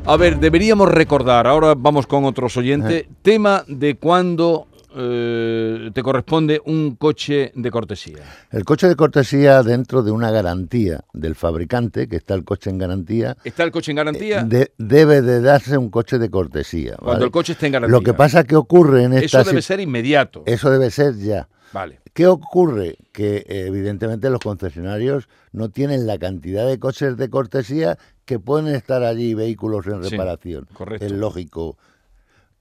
A 0.08 0.16
ver, 0.16 0.38
deberíamos 0.38 0.88
recordar, 0.88 1.46
ahora 1.48 1.74
vamos 1.76 2.06
con 2.06 2.24
otros 2.26 2.56
oyentes, 2.56 3.06
tema 3.22 3.64
de 3.66 3.96
cuando 3.96 4.68
eh, 4.98 5.90
te 5.92 6.02
corresponde 6.02 6.60
un 6.64 6.96
coche 6.96 7.52
de 7.54 7.70
cortesía. 7.70 8.18
El 8.50 8.64
coche 8.64 8.88
de 8.88 8.96
cortesía 8.96 9.62
dentro 9.62 10.02
de 10.02 10.10
una 10.10 10.30
garantía 10.30 11.00
del 11.12 11.34
fabricante, 11.34 12.08
que 12.08 12.16
está 12.16 12.34
el 12.34 12.44
coche 12.44 12.70
en 12.70 12.78
garantía, 12.78 13.36
¿Está 13.44 13.62
el 13.64 13.70
coche 13.70 13.92
en 13.92 13.96
garantía? 13.96 14.42
de- 14.44 14.72
debe 14.78 15.22
de 15.22 15.40
darse 15.40 15.76
un 15.78 15.90
coche 15.90 16.18
de 16.18 16.30
cortesía. 16.30 16.96
cuando 16.96 17.24
el 17.24 17.30
coche 17.30 17.52
esté 17.52 17.66
en 17.66 17.72
garantía. 17.72 17.92
Lo 17.98 18.02
que 18.02 18.14
pasa 18.14 18.44
que 18.44 18.56
ocurre 18.56 19.04
en 19.04 19.12
esta 19.12 19.40
Eso 19.42 19.50
debe 19.50 19.62
ser 19.62 19.80
inmediato. 19.80 20.42
eso 20.46 20.70
debe 20.70 20.90
ser 20.90 21.14
ya. 21.16 21.48
Vale. 21.72 22.00
¿Qué 22.14 22.26
ocurre? 22.26 22.96
Que 23.12 23.38
eh, 23.48 23.66
evidentemente 23.66 24.30
los 24.30 24.40
concesionarios 24.40 25.28
no 25.52 25.68
tienen 25.68 26.06
la 26.06 26.16
cantidad 26.18 26.66
de 26.66 26.78
coches 26.78 27.16
de 27.18 27.28
cortesía 27.28 27.98
que 28.24 28.38
pueden 28.38 28.74
estar 28.74 29.02
allí 29.02 29.34
vehículos 29.34 29.86
en 29.86 30.02
Sí, 30.04 30.10
reparación. 30.10 30.66
correcto. 30.72 31.04
Es 31.04 31.12
lógico. 31.12 31.76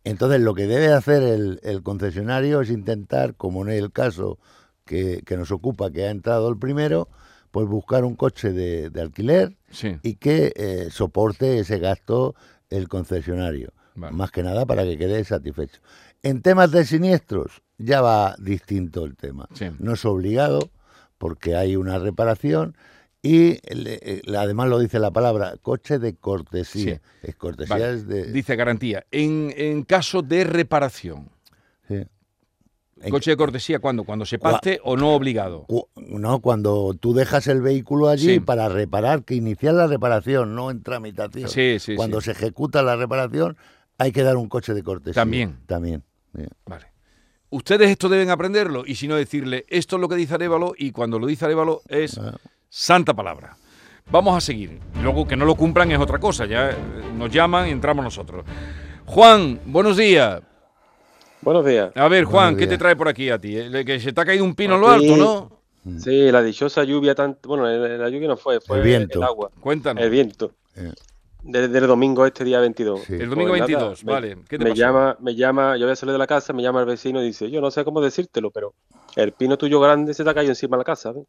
Entonces 0.05 0.39
lo 0.39 0.53
que 0.53 0.67
debe 0.67 0.93
hacer 0.93 1.21
el, 1.23 1.59
el 1.63 1.83
concesionario 1.83 2.61
es 2.61 2.69
intentar, 2.69 3.35
como 3.35 3.63
en 3.63 3.69
el 3.71 3.91
caso 3.91 4.39
que, 4.85 5.21
que 5.25 5.35
nos 5.35 5.51
ocupa, 5.51 5.91
que 5.91 6.05
ha 6.05 6.11
entrado 6.11 6.47
el 6.47 6.57
primero, 6.57 7.09
pues 7.51 7.67
buscar 7.67 8.05
un 8.05 8.15
coche 8.15 8.53
de, 8.53 8.89
de 8.89 9.01
alquiler 9.01 9.57
Sí. 9.71 9.97
y 10.03 10.15
que 10.15 10.53
eh, 10.55 10.87
soporte 10.91 11.59
ese 11.59 11.79
gasto 11.79 12.35
el 12.69 12.87
concesionario. 12.87 13.73
Vale. 13.95 14.15
Más 14.15 14.31
que 14.31 14.43
nada 14.43 14.65
para 14.65 14.83
que 14.83 14.97
quede 14.97 15.23
satisfecho. 15.23 15.81
En 16.23 16.41
temas 16.41 16.71
de 16.71 16.85
siniestros 16.85 17.61
ya 17.77 18.01
va 18.01 18.35
distinto 18.39 19.05
el 19.05 19.15
tema. 19.15 19.47
Sí. 19.53 19.65
No 19.79 19.93
es 19.93 20.05
obligado 20.05 20.69
porque 21.17 21.55
hay 21.55 21.75
una 21.77 21.97
reparación 21.97 22.75
y 23.27 23.59
le- 23.73 23.99
eh, 24.01 24.21
además 24.37 24.69
lo 24.69 24.79
dice 24.79 24.99
la 24.99 25.11
palabra, 25.11 25.55
coche 25.61 25.97
de 25.99 26.15
cortesía. 26.15 26.95
Sí. 26.95 27.01
Es 27.23 27.35
cortesía 27.35 27.75
Vale. 27.75 27.93
es 27.93 28.07
de... 28.07 28.31
Dice 28.31 28.55
garantía. 28.55 29.05
En, 29.11 29.51
en 29.57 29.83
caso 29.83 30.21
de 30.21 30.43
reparación, 30.43 31.29
sí. 31.87 32.03
En- 33.01 33.09
coche 33.11 33.31
de 33.31 33.37
cortesía, 33.37 33.79
¿cuándo? 33.79 34.03
¿Cuando 34.03 34.25
se 34.25 34.39
parte 34.39 34.79
o 34.83 34.95
no 34.95 35.13
obligado? 35.15 35.65
cu- 35.65 35.87
no, 35.95 36.39
cuando 36.39 36.93
tú 36.99 37.13
dejas 37.13 37.47
el 37.47 37.61
vehículo 37.61 38.07
allí 38.09 38.35
Sí. 38.35 38.39
para 38.39 38.69
reparar, 38.69 39.23
que 39.23 39.35
iniciar 39.35 39.73
la 39.73 39.87
reparación, 39.87 40.55
no 40.55 40.71
en 40.71 40.81
tramitación. 40.81 41.49
Sí, 41.49 41.77
sí, 41.79 41.95
Cuando 41.95 42.21
se 42.21 42.31
ejecuta 42.31 42.81
la 42.83 42.95
reparación, 42.95 43.57
hay 43.97 44.11
que 44.11 44.23
dar 44.23 44.37
un 44.37 44.47
coche 44.49 44.73
de 44.73 44.81
cortesía. 44.83 45.21
También. 45.21 45.57
También. 45.65 46.03
Vale. 46.65 46.85
Ustedes 47.49 47.89
esto 47.89 48.09
deben 48.09 48.29
aprenderlo 48.29 48.83
y 48.85 48.95
si 48.95 49.07
no 49.07 49.15
decirle, 49.15 49.65
esto 49.69 49.95
es 49.97 50.01
lo 50.01 50.09
que 50.09 50.15
dice 50.15 50.33
Arevalo 50.33 50.73
y 50.77 50.91
cuando 50.91 51.19
lo 51.19 51.27
dice 51.27 51.45
Arevalo 51.45 51.81
es 51.87 52.17
Ah. 52.17 52.35
Santa 52.77 53.13
palabra. 53.13 53.55
Vamos 54.11 54.35
a 54.37 54.41
seguir. 54.41 54.79
Luego 55.01 55.25
que 55.25 55.37
no 55.37 55.45
lo 55.45 55.55
cumplan 55.55 55.89
es 55.93 55.99
otra 55.99 56.19
cosa, 56.19 56.45
ya 56.45 56.71
eh, 56.71 56.75
nos 57.15 57.31
llaman 57.31 57.69
y 57.69 57.71
entramos 57.71 58.03
nosotros. 58.03 58.43
Juan, 59.05 59.61
buenos 59.65 59.95
días. 59.95 60.41
Buenos 61.41 61.65
días. 61.65 61.91
A 61.95 62.07
ver, 62.09 62.25
Juan, 62.25 62.57
¿qué 62.57 62.67
te 62.67 62.77
trae 62.77 62.95
por 62.97 63.07
aquí 63.07 63.29
a 63.29 63.39
ti? 63.39 63.57
Eh, 63.57 63.85
Que 63.85 63.99
se 63.99 64.11
te 64.11 64.19
ha 64.21 64.25
caído 64.25 64.43
un 64.43 64.55
pino 64.55 64.75
en 64.75 64.81
lo 64.81 64.89
alto, 64.89 65.15
¿no? 65.17 65.99
Sí, 65.99 66.31
la 66.31 66.41
dichosa 66.43 66.83
lluvia, 66.83 67.15
tan, 67.15 67.37
bueno, 67.43 67.69
el- 67.69 67.97
la 67.99 68.09
lluvia 68.09 68.27
no 68.27 68.35
fue, 68.37 68.59
fue 68.59 68.77
El 68.77 68.83
viento. 68.83 69.23
agua, 69.23 69.51
Cuéntanos. 69.59 70.03
el 70.03 70.09
viento. 70.09 70.51
Eh. 70.75 70.91
Desde 71.43 71.77
el 71.77 71.85
domingo 71.87 72.25
este 72.25 72.43
día 72.43 72.59
22. 72.59 73.01
Sí. 73.03 73.13
El 73.13 73.29
domingo 73.29 73.51
Pues 73.51 73.61
nada, 73.61 73.67
22, 73.67 74.03
me- 74.03 74.11
vale. 74.11 74.37
¿Qué 74.49 74.57
te 74.57 74.63
me 74.63 74.71
pasó? 74.71 74.79
llama, 74.81 75.17
me 75.19 75.35
llama, 75.35 75.77
yo 75.77 75.85
voy 75.85 75.93
a 75.93 75.95
salir 75.95 76.13
de 76.13 76.17
la 76.19 76.25
casa, 76.27 76.51
me 76.53 76.63
llama 76.63 76.79
el 76.79 76.87
vecino 76.87 77.21
y 77.21 77.25
dice, 77.27 77.49
yo 77.51 77.61
no 77.61 77.69
sé 77.69 77.85
cómo 77.85 78.01
decírtelo, 78.01 78.49
pero 78.49 78.73
el 79.15 79.31
pino 79.31 79.55
tuyo 79.57 79.79
grande 79.79 80.15
se 80.15 80.23
te 80.23 80.29
ha 80.29 80.33
caído 80.33 80.51
encima 80.51 80.75
de 80.75 80.81
la 80.81 80.85
casa. 80.85 81.11
¿ves? 81.11 81.23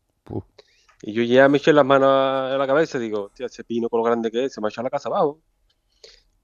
Y 1.02 1.12
yo 1.12 1.22
ya 1.22 1.48
me 1.48 1.58
eché 1.58 1.72
las 1.72 1.84
manos 1.84 2.08
a 2.08 2.56
la 2.56 2.66
cabeza 2.66 2.98
y 2.98 3.02
digo, 3.02 3.30
tío, 3.34 3.46
ese 3.46 3.64
pino 3.64 3.88
con 3.88 3.98
lo 3.98 4.04
grande 4.04 4.30
que 4.30 4.46
es, 4.46 4.54
se 4.54 4.60
me 4.60 4.68
ha 4.68 4.70
echado 4.70 4.84
la 4.84 4.90
casa 4.90 5.08
abajo. 5.08 5.40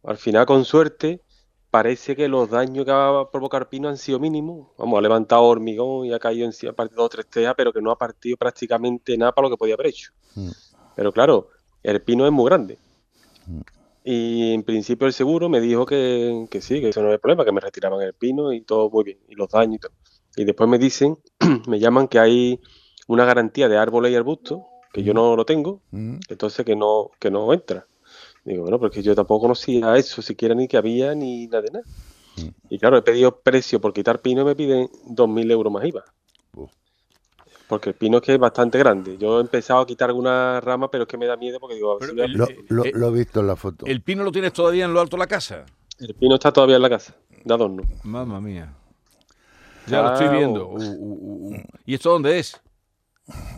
Al 0.04 0.16
final, 0.16 0.46
con 0.46 0.64
suerte, 0.64 1.22
parece 1.70 2.14
que 2.14 2.28
los 2.28 2.50
daños 2.50 2.84
que 2.84 2.92
va 2.92 3.20
a 3.20 3.30
provocar 3.30 3.68
pino 3.68 3.88
han 3.88 3.96
sido 3.96 4.18
mínimos. 4.18 4.68
Vamos, 4.76 4.98
ha 4.98 5.00
levantado 5.00 5.42
hormigón 5.44 6.06
y 6.06 6.12
ha 6.12 6.18
caído 6.18 6.44
encima, 6.44 6.72
ha 6.72 6.74
partido 6.74 6.98
dos 6.98 7.06
o 7.06 7.08
tres 7.08 7.26
tejas, 7.28 7.54
pero 7.56 7.72
que 7.72 7.80
no 7.80 7.90
ha 7.90 7.96
partido 7.96 8.36
prácticamente 8.36 9.16
nada 9.16 9.32
para 9.32 9.48
lo 9.48 9.54
que 9.54 9.58
podía 9.58 9.74
haber 9.74 9.86
hecho. 9.86 10.12
Mm. 10.34 10.50
Pero 10.96 11.12
claro, 11.12 11.48
el 11.82 12.02
pino 12.02 12.26
es 12.26 12.32
muy 12.32 12.44
grande. 12.44 12.78
Mm. 13.46 13.60
Y 14.04 14.52
en 14.52 14.64
principio 14.64 15.06
el 15.06 15.12
seguro 15.12 15.48
me 15.48 15.60
dijo 15.60 15.86
que, 15.86 16.46
que 16.50 16.60
sí, 16.60 16.80
que 16.80 16.90
eso 16.90 17.00
no 17.00 17.08
era 17.08 17.18
problema, 17.18 17.44
que 17.44 17.52
me 17.52 17.60
retiraban 17.60 18.02
el 18.02 18.14
pino 18.14 18.52
y 18.52 18.62
todo 18.62 18.90
muy 18.90 19.04
bien, 19.04 19.18
y 19.28 19.34
los 19.34 19.48
daños 19.48 19.76
y 19.76 19.78
todo. 19.78 19.92
Y 20.36 20.44
después 20.44 20.68
me 20.68 20.78
dicen, 20.78 21.18
me 21.68 21.78
llaman 21.78 22.08
que 22.08 22.18
hay 22.18 22.60
una 23.08 23.24
garantía 23.24 23.68
de 23.68 23.76
árboles 23.78 24.12
y 24.12 24.16
arbustos, 24.16 24.60
que 24.92 25.02
yo 25.02 25.14
no 25.14 25.36
lo 25.36 25.44
tengo, 25.44 25.80
entonces 26.28 26.64
que 26.66 26.76
no, 26.76 27.10
que 27.18 27.30
no 27.30 27.52
entra. 27.52 27.86
Digo, 28.44 28.62
bueno, 28.62 28.78
porque 28.78 29.02
yo 29.02 29.14
tampoco 29.14 29.42
conocía 29.42 29.96
eso, 29.96 30.20
siquiera 30.22 30.54
ni 30.54 30.66
que 30.68 30.76
había 30.76 31.14
ni 31.14 31.46
nada 31.46 31.62
de 31.62 31.70
nada. 31.70 31.84
Y 32.68 32.78
claro, 32.78 32.96
he 32.96 33.02
pedido 33.02 33.40
precio 33.40 33.80
por 33.80 33.92
quitar 33.92 34.20
pino 34.20 34.42
y 34.42 34.44
me 34.44 34.56
piden 34.56 34.88
2.000 35.06 35.50
euros 35.50 35.72
más 35.72 35.84
IVA. 35.84 36.04
Porque 37.68 37.88
el 37.90 37.94
pino 37.94 38.18
es 38.18 38.22
que 38.22 38.34
es 38.34 38.38
bastante 38.38 38.78
grande. 38.78 39.16
Yo 39.18 39.38
he 39.38 39.40
empezado 39.40 39.80
a 39.80 39.86
quitar 39.86 40.10
algunas 40.10 40.62
ramas, 40.62 40.90
pero 40.92 41.04
es 41.04 41.08
que 41.08 41.16
me 41.16 41.26
da 41.26 41.36
miedo 41.36 41.58
porque 41.58 41.74
digo, 41.76 41.92
a 41.92 41.98
ver 41.98 42.08
si 42.08 42.14
voy 42.14 42.22
a- 42.22 42.26
el- 42.26 42.32
Lo, 42.36 42.44
eh, 42.48 42.56
lo- 42.68 42.84
eh, 42.84 42.92
lo 42.94 43.08
he 43.08 43.12
visto 43.12 43.40
en 43.40 43.46
la 43.46 43.56
foto. 43.56 43.86
¿El 43.86 44.02
pino 44.02 44.24
lo 44.24 44.32
tienes 44.32 44.52
todavía 44.52 44.84
en 44.84 44.92
lo 44.92 45.00
alto 45.00 45.16
de 45.16 45.20
la 45.20 45.26
casa? 45.26 45.64
el 45.98 46.14
pino 46.14 46.34
está 46.34 46.52
todavía 46.52 46.76
en 46.76 46.82
la 46.82 46.90
casa, 46.90 47.14
de 47.44 47.54
adorno. 47.54 47.84
Mamma 48.02 48.40
mía. 48.40 48.74
Ya 49.86 50.02
lo 50.02 50.08
estoy 50.12 50.28
viendo. 50.28 50.66
Uh, 50.68 50.76
uh, 50.76 51.54
uh. 51.54 51.62
¿Y 51.86 51.94
esto 51.94 52.10
dónde 52.10 52.38
es? 52.38 52.60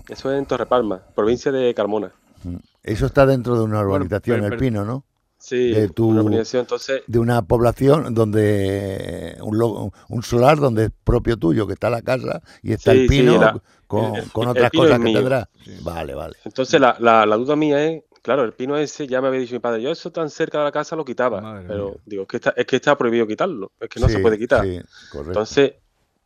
Eso 0.09 0.33
es 0.33 0.39
en 0.39 0.47
Torrepalma, 0.47 1.03
provincia 1.15 1.51
de 1.51 1.73
Carmona. 1.75 2.13
Mm. 2.43 2.57
Eso 2.83 3.07
está 3.07 3.25
dentro 3.27 3.57
de 3.57 3.63
una 3.65 3.77
Bueno, 3.83 4.05
urbanización, 4.05 4.41
pero- 4.43 4.55
el 4.55 4.59
pino, 4.61 4.85
¿no? 4.85 5.05
Sí, 5.39 5.73
De 5.73 5.89
tu- 5.91 6.09
una 6.09 6.21
organización, 6.23 6.63
entonces 6.63 7.03
De 7.07 7.19
una 7.19 7.43
población 7.43 8.15
donde 8.15 9.37
un, 9.43 9.91
un 10.09 10.23
solar 10.23 10.59
donde 10.59 10.85
es 10.87 10.91
propio 11.05 11.37
tuyo, 11.37 11.67
que 11.67 11.75
está 11.75 11.91
la 11.91 12.01
casa 12.01 12.41
y 12.63 12.73
está 12.73 12.93
Sí, 12.93 12.99
el 13.01 13.09
sí, 13.11 13.19
pino 13.21 13.39
la- 13.39 13.63
con, 13.87 14.15
el- 14.17 14.33
con 14.33 14.45
el 14.45 14.49
otras 14.51 14.71
pino 14.71 14.85
cosas 14.85 14.99
que 14.99 15.05
mío. 15.05 15.19
tendrá. 15.19 15.49
Vale, 15.83 16.15
vale. 16.15 16.35
Entonces 16.45 16.81
la, 16.81 16.97
la, 16.99 17.27
la 17.27 17.37
duda 17.37 17.57
mía 17.57 17.85
es, 17.85 18.05
claro, 18.23 18.43
el 18.45 18.53
pino 18.55 18.77
ese 18.79 19.07
ya 19.07 19.21
me 19.21 19.29
había 19.29 19.41
dicho 19.41 19.53
mi 19.55 19.59
padre, 19.61 19.83
yo 19.83 19.91
eso 19.91 20.11
tan 20.11 20.31
cerca 20.31 20.59
de 20.59 20.65
la 20.65 20.73
casa 20.73 20.97
lo 20.97 21.05
quitaba, 21.05 21.43
Madre 21.43 21.67
pero 21.69 21.89
mía. 21.91 22.01
digo, 22.07 22.23
es 22.23 22.29
que, 22.29 22.37
está, 22.39 22.55
es 22.57 22.65
que 22.67 22.77
está 22.77 22.97
prohibido 22.97 23.27
quitarlo, 23.27 23.73
es 23.81 23.89
que 23.91 24.01
no 24.01 24.09
se 24.09 24.21
puede 24.21 24.39
quitar. 24.39 24.65
Sí, 24.65 24.81
correcto. 25.11 25.31
Entonces, 25.31 25.73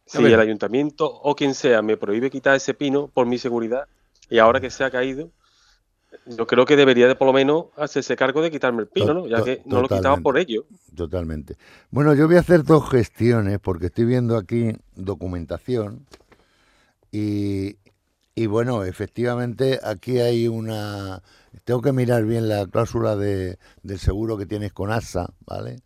si 0.09 0.25
el 0.25 0.41
ayuntamiento 0.41 1.07
o 1.07 1.37
quien 1.37 1.55
sea 1.55 1.83
me 1.83 1.97
prohíbe 1.97 2.31
quitar 2.31 2.57
ese 2.57 2.75
pino 2.75 3.09
por 3.09 3.27
mi 3.27 3.39
seguridad 3.39 3.87
y 4.31 4.39
ahora 4.39 4.61
que 4.61 4.71
se 4.71 4.83
ha 4.83 4.91
caído, 4.91 5.31
yo 6.27 6.47
creo 6.47 6.65
que 6.65 6.77
debería 6.77 7.07
de 7.07 7.15
por 7.15 7.27
lo 7.27 7.33
menos 7.33 7.67
hacerse 7.77 8.17
cargo 8.17 8.41
de 8.41 8.51
quitarme 8.51 8.83
el 8.83 8.89
pino, 8.89 9.13
¿no? 9.13 9.27
Ya 9.27 9.43
que 9.43 9.63
no 9.67 9.83
lo 9.83 9.89
quitaba 9.89 10.17
por 10.17 10.39
ello. 10.39 10.65
Totalmente. 10.97 11.57
Bueno, 11.91 12.15
yo 12.15 12.27
voy 12.27 12.37
a 12.37 12.41
hacer 12.41 12.65
dos 12.65 12.89
gestiones 12.91 13.59
porque 13.61 13.87
estoy 13.87 14.07
viendo 14.07 14.37
aquí 14.37 14.73
documentación 14.97 16.07
y, 17.13 17.77
y 18.35 18.47
bueno, 18.47 18.85
efectivamente 18.85 19.79
aquí 19.83 20.19
hay 20.19 20.49
una... 20.49 21.23
Tengo 21.65 21.83
que 21.83 21.93
mirar 21.93 22.25
bien 22.25 22.49
la 22.49 22.67
cláusula 22.67 23.17
de, 23.17 23.59
del 23.83 23.99
seguro 23.99 24.39
que 24.39 24.47
tienes 24.47 24.73
con 24.73 24.91
ASA, 24.91 25.35
¿vale? 25.47 25.81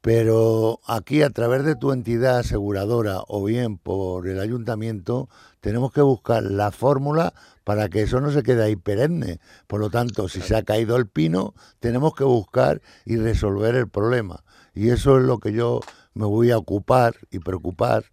Pero 0.00 0.80
aquí 0.86 1.22
a 1.22 1.30
través 1.30 1.64
de 1.64 1.76
tu 1.76 1.92
entidad 1.92 2.38
aseguradora 2.38 3.20
o 3.28 3.44
bien 3.44 3.76
por 3.76 4.28
el 4.28 4.40
ayuntamiento 4.40 5.28
tenemos 5.60 5.92
que 5.92 6.00
buscar 6.00 6.42
la 6.44 6.70
fórmula 6.70 7.34
para 7.64 7.90
que 7.90 8.02
eso 8.02 8.20
no 8.20 8.30
se 8.32 8.42
quede 8.42 8.62
ahí 8.64 8.76
perenne. 8.76 9.40
Por 9.66 9.80
lo 9.80 9.90
tanto, 9.90 10.28
si 10.28 10.40
se 10.40 10.56
ha 10.56 10.62
caído 10.62 10.96
el 10.96 11.06
pino, 11.06 11.54
tenemos 11.80 12.14
que 12.14 12.24
buscar 12.24 12.80
y 13.04 13.16
resolver 13.16 13.74
el 13.74 13.88
problema. 13.88 14.42
Y 14.74 14.88
eso 14.88 15.18
es 15.18 15.24
lo 15.24 15.38
que 15.38 15.52
yo 15.52 15.80
me 16.14 16.24
voy 16.24 16.50
a 16.50 16.56
ocupar 16.58 17.16
y 17.30 17.40
preocupar 17.40 18.04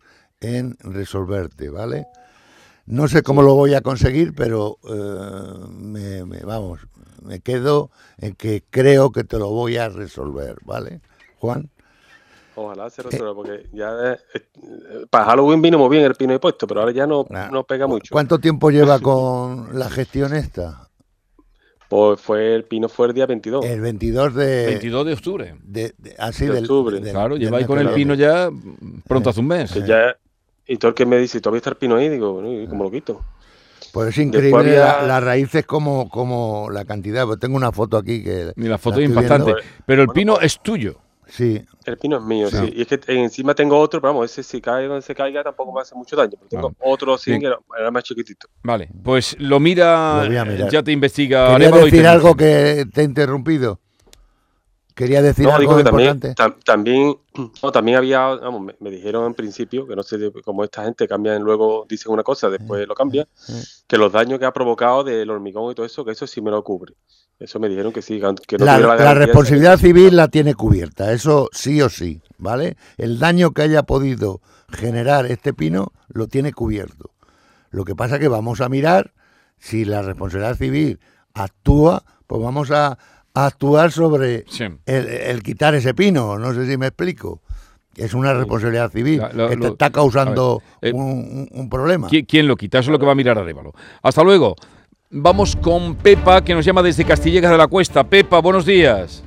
en 0.41 0.77
resolverte, 0.81 1.69
¿vale? 1.69 2.05
No 2.85 3.07
sé 3.07 3.23
cómo 3.23 3.41
lo 3.41 3.53
voy 3.55 3.73
a 3.73 3.81
conseguir, 3.81 4.33
pero 4.35 4.77
eh, 4.89 5.67
me, 5.77 6.25
me- 6.25 6.39
vamos, 6.43 6.81
me 7.21 7.39
quedo 7.41 7.91
en 8.17 8.33
que 8.35 8.63
creo 8.69 9.11
que 9.11 9.23
te 9.23 9.37
lo 9.39 9.49
voy 9.49 9.77
a 9.77 9.89
resolver, 9.89 10.57
¿vale? 10.65 11.01
Juan. 11.39 11.69
Ojalá 12.59 12.89
se 12.89 13.03
resuelva, 13.03 13.35
porque 13.35 13.69
ya 13.71 13.89
eh, 14.13 14.17
eh, 14.33 15.05
para 15.11 15.25
Halloween 15.25 15.61
vino 15.61 15.77
muy 15.77 15.89
bien 15.89 16.03
el 16.03 16.15
pino 16.15 16.33
he 16.33 16.39
puesto, 16.39 16.65
pero 16.65 16.79
ahora 16.79 16.91
ya 16.91 17.05
no, 17.05 17.25
Ah, 17.29 17.49
no 17.51 17.63
pega 17.65 17.85
mucho. 17.85 18.09
¿Cuánto 18.11 18.39
tiempo 18.39 18.71
lleva 18.71 18.99
con 18.99 19.77
la 19.77 19.89
gestión 19.89 20.33
esta? 20.35 20.89
Pues 21.87 22.19
fue 22.19 22.55
el 22.55 22.65
pino 22.65 22.89
fue 22.89 23.07
el 23.07 23.13
día 23.13 23.25
22. 23.27 23.63
El 23.63 23.79
22 23.79 24.33
de... 24.35 24.65
22 24.65 25.05
de 25.05 25.13
octubre. 25.13 25.55
de, 25.63 25.93
de- 25.97 26.15
así 26.17 26.45
de 26.45 26.53
del- 26.55 26.63
octubre. 26.65 26.99
del- 26.99 27.11
Claro, 27.13 27.35
del 27.35 27.43
lleváis 27.43 27.65
con 27.67 27.79
el 27.79 27.89
pino 27.91 28.13
ya 28.15 28.49
pronto 29.07 29.29
hace 29.29 29.39
un 29.39 29.47
mes. 29.47 29.71
Que 29.71 29.81
ya, 29.87 30.17
y 30.67 30.77
todo 30.77 30.89
el 30.89 30.95
que 30.95 31.05
me 31.05 31.17
dice, 31.17 31.39
¿todavía 31.39 31.59
está 31.59 31.69
el 31.69 31.77
pino 31.77 31.95
ahí? 31.95 32.09
Digo, 32.09 32.33
bueno, 32.33 32.51
¿y 32.51 32.67
cómo 32.67 32.83
lo 32.83 32.91
quito? 32.91 33.21
Pues 33.93 34.09
es 34.09 34.17
increíble 34.17 34.57
había- 34.79 34.97
la- 35.01 35.03
las 35.07 35.23
raíces 35.23 35.65
como, 35.65 36.09
como 36.09 36.69
la 36.71 36.83
cantidad. 36.85 37.25
Pues 37.25 37.39
tengo 37.39 37.55
una 37.55 37.71
foto 37.71 37.95
aquí 37.97 38.21
que... 38.23 38.51
Ni 38.55 38.67
la 38.67 38.77
foto 38.79 38.99
es 38.99 39.07
impactante. 39.07 39.53
viendo. 39.53 39.61
Pero 39.85 40.01
el 40.01 40.07
Bueno, 40.07 40.13
pino 40.13 40.33
pues- 40.33 40.45
es 40.45 40.59
tuyo. 40.59 40.97
Sí, 41.29 41.61
El 41.85 41.97
pino 41.97 42.17
es 42.17 42.23
mío, 42.23 42.49
Sí. 42.49 42.57
sí. 42.57 42.73
Y 42.75 42.81
es 42.81 42.87
que 42.87 42.99
encima 43.07 43.53
tengo 43.55 43.77
otro, 43.79 44.01
pero 44.01 44.13
vamos, 44.13 44.31
ese 44.31 44.43
si 44.43 44.61
cae 44.61 44.87
donde 44.87 45.01
se 45.01 45.13
caiga 45.15 45.43
tampoco 45.43 45.73
me 45.73 45.81
hace 45.81 45.95
mucho 45.95 46.15
daño. 46.15 46.31
Pero 46.37 46.47
tengo 46.49 46.63
Vale. 46.69 46.75
otro 46.79 47.13
así 47.13 47.31
Bien. 47.31 47.41
que 47.41 47.47
era, 47.47 47.91
más 47.91 48.03
chiquitito. 48.03 48.47
Vale, 48.63 48.89
pues 49.03 49.35
lo 49.39 49.59
mira, 49.59 50.25
Lo 50.25 50.69
ya 50.69 50.83
te 50.83 50.91
investiga 50.91 51.53
Quería 51.53 51.71
decir 51.71 52.01
te 52.01 52.07
algo 52.07 52.35
que 52.35 52.85
te 52.93 53.01
he 53.01 53.03
interrumpido. 53.03 53.79
Quería 54.97 55.21
decir 55.21 55.45
No, 55.45 55.51
algo 55.51 55.61
digo 55.61 55.77
que 55.77 55.83
también, 55.83 56.09
importante. 56.15 56.43
tam- 56.43 56.63
también, 56.65 57.17
no, 57.63 57.71
también 57.71 57.97
había, 57.97 58.19
vamos, 58.35 58.61
me, 58.61 58.75
me 58.79 58.89
dijeron 58.89 59.25
en 59.27 59.35
principio, 59.35 59.85
que 59.87 59.95
no 59.95 60.01
sé 60.01 60.17
cómo 60.43 60.63
esta 60.63 60.83
gente 60.83 61.07
cambian, 61.07 61.43
luego 61.43 61.85
dicen 61.87 62.11
una 62.11 62.23
cosa, 62.23 62.49
después 62.49 62.87
lo 62.87 62.95
cambian, 62.95 63.27
que 63.87 63.97
los 63.97 64.11
daños 64.11 64.39
que 64.39 64.45
ha 64.45 64.51
provocado 64.51 65.03
del 65.03 65.29
hormigón 65.29 65.71
y 65.71 65.75
todo 65.75 65.85
eso, 65.85 66.03
que 66.03 66.11
eso 66.13 66.25
sí 66.25 66.41
me 66.41 66.49
lo 66.51 66.63
cubre. 66.63 66.95
Eso 67.39 67.59
me 67.59 67.69
dijeron 67.69 67.93
que 67.93 68.01
sí, 68.01 68.19
que 68.47 68.57
no 68.57 68.65
la, 68.65 68.79
la 68.79 68.95
de- 69.13 69.13
responsabilidad 69.13 69.77
civil 69.77 70.15
la 70.15 70.27
tiene 70.29 70.55
cubierta, 70.55 71.11
eso 71.13 71.49
sí 71.53 71.79
o 71.83 71.89
sí, 71.89 72.23
¿vale? 72.39 72.75
El 72.97 73.19
daño 73.19 73.51
que 73.51 73.61
haya 73.61 73.83
podido 73.83 74.41
generar 74.69 75.27
este 75.27 75.53
pino 75.53 75.91
lo 76.07 76.27
tiene 76.27 76.51
cubierto. 76.53 77.11
Lo 77.69 77.85
que 77.85 77.95
pasa 77.95 78.17
que 78.17 78.27
vamos 78.27 78.61
a 78.61 78.69
mirar 78.69 79.13
si 79.59 79.85
la 79.85 80.01
responsabilidad 80.01 80.55
civil 80.57 80.99
actúa, 81.35 82.03
pues 82.25 82.41
vamos 82.41 82.71
a 82.71 82.97
actuar 83.45 83.91
sobre 83.91 84.43
Sí. 84.47 84.63
el, 84.85 85.07
el 85.07 85.43
quitar 85.43 85.75
ese 85.75 85.93
pino, 85.93 86.37
no 86.39 86.53
sé 86.53 86.65
si 86.65 86.77
me 86.77 86.87
explico. 86.87 87.41
Es 87.95 88.13
una 88.13 88.33
responsabilidad 88.33 88.91
civil 88.91 89.21
La- 89.33 89.49
que 89.49 89.57
te 89.57 89.67
está 89.67 89.89
causando 89.89 90.61
ver, 90.81 90.91
eh, 90.93 90.95
un, 90.95 91.67
problema. 91.69 92.07
¿Qui- 92.09 92.25
¿Quién 92.27 92.47
lo 92.47 92.55
quita? 92.55 92.77
Eso 92.79 92.89
es 92.89 92.93
lo 92.93 92.99
que 92.99 93.05
va 93.07 93.13
a 93.13 93.15
mirar 93.15 93.37
Arévalo. 93.39 93.73
Hasta 94.03 94.23
luego. 94.23 94.55
Vamos 95.09 95.55
con 95.55 95.95
Pepa, 95.95 96.43
que 96.43 96.53
nos 96.53 96.63
llama 96.65 96.83
desde 96.83 97.05
Castillejas 97.05 97.49
de 97.51 97.57
la 97.57 97.67
Cuesta. 97.67 98.03
Pepa, 98.03 98.39
buenos 98.39 98.65
días. 98.65 99.23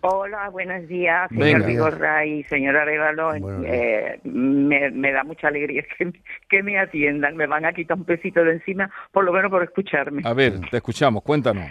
Hola, 0.00 0.48
buenos 0.50 0.86
días, 0.88 1.28
Venga. 1.30 1.44
señor 1.58 1.66
Vigorra 1.66 2.24
y 2.26 2.44
señor 2.44 2.76
Arevalo. 2.76 3.34
Eh, 3.64 4.20
me, 4.24 4.90
me 4.90 5.12
da 5.12 5.24
mucha 5.24 5.48
alegría 5.48 5.82
que, 5.98 6.12
que 6.48 6.62
me 6.62 6.78
atiendan. 6.78 7.36
Me 7.36 7.46
van 7.46 7.64
a 7.64 7.72
quitar 7.72 7.96
un 7.96 8.04
pesito 8.04 8.42
de 8.44 8.52
encima, 8.52 8.88
por 9.12 9.24
lo 9.24 9.32
menos 9.32 9.50
por 9.50 9.62
escucharme. 9.64 10.22
A 10.24 10.32
ver, 10.32 10.60
te 10.70 10.76
escuchamos, 10.76 11.22
cuéntanos. 11.22 11.66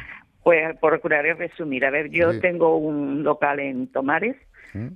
Pues 0.46 0.78
procuraré 0.80 1.34
resumir. 1.34 1.84
A 1.88 1.90
ver, 1.90 2.12
yo 2.12 2.32
Sí. 2.34 2.40
tengo 2.40 2.78
un 2.78 3.24
local 3.24 3.60
en 3.60 3.88
Tomares 3.92 4.36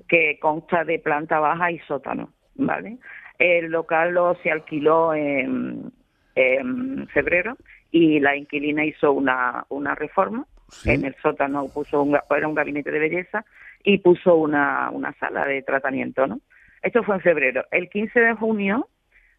que 0.07 0.37
consta 0.39 0.83
de 0.83 0.99
planta 0.99 1.39
baja 1.39 1.71
y 1.71 1.79
sótano, 1.79 2.31
¿vale? 2.53 2.97
El 3.39 3.71
local 3.71 4.11
lo 4.13 4.35
se 4.43 4.51
alquiló 4.51 5.15
en, 5.15 5.91
en 6.35 7.07
febrero 7.07 7.57
y 7.89 8.19
la 8.19 8.35
inquilina 8.35 8.85
hizo 8.85 9.11
una, 9.11 9.65
una 9.69 9.95
reforma. 9.95 10.45
Sí. 10.67 10.91
En 10.91 11.03
el 11.05 11.15
sótano 11.15 11.67
puso 11.73 12.03
un, 12.03 12.15
era 12.29 12.47
un 12.47 12.53
gabinete 12.53 12.91
de 12.91 12.99
belleza 12.99 13.43
y 13.83 13.97
puso 13.97 14.35
una, 14.35 14.91
una 14.91 15.13
sala 15.13 15.45
de 15.45 15.63
tratamiento, 15.63 16.27
¿no? 16.27 16.41
Esto 16.83 17.01
fue 17.01 17.15
en 17.15 17.21
febrero. 17.21 17.65
El 17.71 17.89
15 17.89 18.19
de 18.19 18.33
junio 18.35 18.87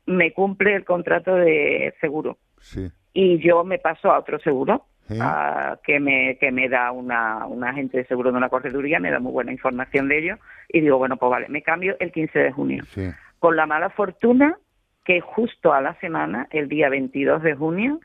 me 0.07 0.33
cumple 0.33 0.75
el 0.75 0.85
contrato 0.85 1.37
de 1.37 1.95
seguro 2.01 2.37
Sí. 2.59 2.89
y 3.13 3.39
yo 3.39 3.63
me 3.63 3.79
paso 3.79 4.11
a 4.11 4.19
otro 4.19 4.41
seguro 4.41 4.87
Ah, 5.21 5.79
que 5.83 5.99
me 5.99 6.37
que 6.39 6.53
me 6.53 6.69
da 6.69 6.93
una, 6.93 7.47
un 7.47 7.65
agente 7.65 7.99
de 7.99 8.05
seguro 8.05 8.31
de 8.31 8.39
una 8.39 8.49
correduría, 8.49 9.01
me 9.01 9.11
da 9.11 9.19
muy 9.19 9.33
buena 9.33 9.53
información 9.53 10.09
de 10.09 10.19
ello 10.19 10.37
y 10.69 10.81
digo, 10.81 10.99
bueno, 10.99 11.17
pues 11.17 11.31
vale, 11.31 11.49
me 11.49 11.63
cambio 11.63 11.97
el 12.01 12.13
15 12.13 12.39
de 12.39 12.53
junio. 12.53 12.85
Sí. 12.91 13.11
Con 13.39 13.57
la 13.57 13.67
mala 13.67 13.91
fortuna 13.91 14.57
que 15.05 15.21
justo 15.21 15.73
a 15.73 15.81
la 15.81 15.95
semana, 15.95 16.47
el 16.51 16.69
día 16.69 16.89
22 16.89 17.43
de 17.43 17.55
junio, 17.55 18.01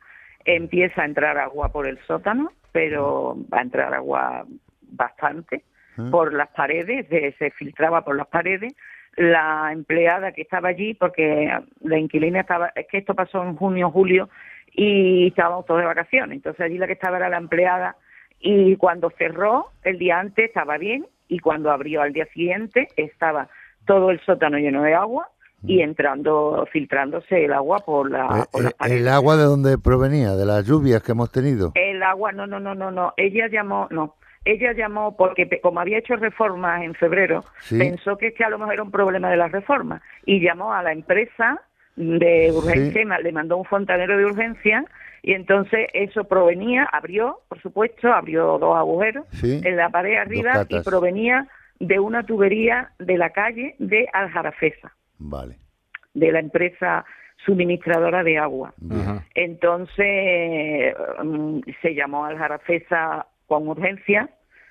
empieza 0.46 1.02
a 1.02 1.06
entrar 1.06 1.38
agua 1.38 1.72
por 1.72 1.86
el 1.88 2.00
sótano, 2.08 2.52
pero 2.72 3.36
va 3.54 3.60
a 3.60 3.64
entrar 3.64 3.94
agua 3.94 4.46
bastante 4.82 5.64
por 6.12 6.34
las 6.34 6.50
paredes, 6.50 7.08
de- 7.10 7.34
se 7.40 7.52
filtraba 7.52 8.04
por 8.04 8.16
las 8.16 8.28
paredes. 8.28 8.74
La 9.18 9.70
empleada 9.72 10.34
que 10.34 10.42
estaba 10.42 10.68
allí, 10.70 10.94
porque 10.94 11.50
la 11.82 11.98
inquilina 11.98 12.42
estaba, 12.42 12.72
es 12.76 12.86
que 12.88 12.98
esto 12.98 13.14
pasó 13.16 13.44
en 13.44 13.56
junio, 13.56 13.90
julio, 13.92 14.30
y 14.76 15.28
estábamos 15.28 15.66
todos 15.66 15.80
de 15.82 15.86
vacaciones. 15.86 16.36
Entonces 16.36 16.62
allí 16.62 16.78
la 16.78 16.88
que 16.88 16.94
estaba 16.94 17.18
era 17.18 17.30
la 17.30 17.38
empleada, 17.38 17.96
y 18.40 18.76
cuando 18.76 19.10
cerró, 19.18 19.70
el 19.84 19.98
día 19.98 20.20
antes 20.20 20.46
estaba 20.50 20.78
bien, 20.78 21.06
y 21.28 21.40
cuando 21.40 21.72
abrió 21.72 22.02
al 22.02 22.14
día 22.14 22.26
siguiente, 22.34 22.88
estaba 22.98 23.48
todo 23.86 24.12
el 24.12 24.20
sótano 24.22 24.58
lleno 24.58 24.84
de 24.84 24.94
agua 24.94 25.30
y 25.64 25.82
entrando, 25.82 26.68
filtrándose 26.72 27.46
el 27.46 27.54
agua 27.54 27.80
por, 27.80 28.12
la, 28.12 28.26
Eh, 28.26 28.44
por 28.52 28.64
las 28.64 28.74
eh. 28.74 28.98
¿El 28.98 29.08
agua 29.08 29.36
de 29.38 29.44
dónde 29.46 29.78
provenía? 29.80 30.32
¿De 30.36 30.46
las 30.46 30.66
lluvias 30.68 31.02
que 31.02 31.14
hemos 31.14 31.32
tenido? 31.32 31.72
El 31.74 32.04
agua, 32.04 32.32
no, 32.34 32.46
no, 32.46 32.60
no, 32.60 32.76
no, 32.76 32.92
no. 32.92 33.14
Ella 33.18 33.48
llamó, 33.48 33.88
no. 33.90 34.16
Ella 34.44 34.74
llamó 34.74 35.16
porque 35.18 35.50
como 35.62 35.80
había 35.80 35.98
hecho 35.98 36.16
reformas 36.18 36.84
en 36.84 36.94
febrero, 36.94 37.44
Sí. 37.62 37.80
pensó 37.80 38.16
que 38.18 38.28
es 38.28 38.34
que 38.36 38.44
a 38.44 38.50
lo 38.50 38.60
mejor 38.60 38.74
era 38.76 38.84
un 38.84 38.92
problema 38.92 39.32
de 39.32 39.38
las 39.38 39.52
reformas 39.52 40.04
y 40.26 40.40
llamó 40.40 40.72
a 40.72 40.84
la 40.84 40.92
empresa 40.92 41.60
de 41.96 42.52
urgencia, 42.54 43.04
le 43.20 43.32
mandó 43.32 43.58
un 43.58 43.66
fontanero 43.66 44.18
de 44.18 44.26
urgencia 44.26 44.84
y 45.22 45.34
entonces 45.34 45.88
eso 45.94 46.26
provenía, 46.26 46.84
abrió, 46.92 47.40
por 47.48 47.62
supuesto, 47.62 48.12
abrió 48.12 48.58
dos 48.60 48.76
agujeros 48.78 49.26
Sí. 49.32 49.62
en 49.64 49.78
la 49.78 49.90
pared 49.90 50.18
arriba 50.18 50.66
y 50.70 50.80
provenía 50.82 51.48
de 51.80 52.00
una 52.00 52.24
tubería 52.26 52.92
de 53.00 53.18
la 53.18 53.32
calle 53.32 53.76
de 53.80 54.08
Aljarafesa, 54.14 54.94
Vale. 55.18 55.58
de 56.14 56.32
la 56.32 56.40
empresa 56.40 57.06
suministradora 57.46 58.24
de 58.24 58.38
agua. 58.38 58.74
Ajá. 58.92 59.24
Entonces 59.36 60.96
mm, 61.24 61.60
se 61.82 61.94
llamó 61.96 62.26
al 62.26 62.38
Jarafesa 62.38 63.28
con 63.48 63.68
urgencia. 63.68 64.30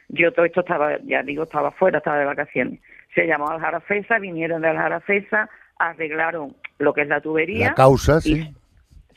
Yo 0.08 0.32
todo 0.32 0.44
esto 0.46 0.60
estaba, 0.60 0.98
ya 1.04 1.22
digo, 1.22 1.44
estaba 1.44 1.70
fuera, 1.72 1.98
estaba 1.98 2.18
de 2.18 2.24
vacaciones. 2.24 2.80
Se 3.14 3.26
llamó 3.26 3.48
al 3.50 3.60
Jarafesa, 3.60 4.18
vinieron 4.18 4.62
de 4.62 4.68
Jarafesa, 4.74 5.48
arreglaron 5.78 6.56
lo 6.78 6.92
que 6.92 7.02
es 7.02 7.08
la 7.08 7.20
tubería. 7.20 7.68
La 7.68 7.74
causa, 7.74 8.20
sí. 8.20 8.52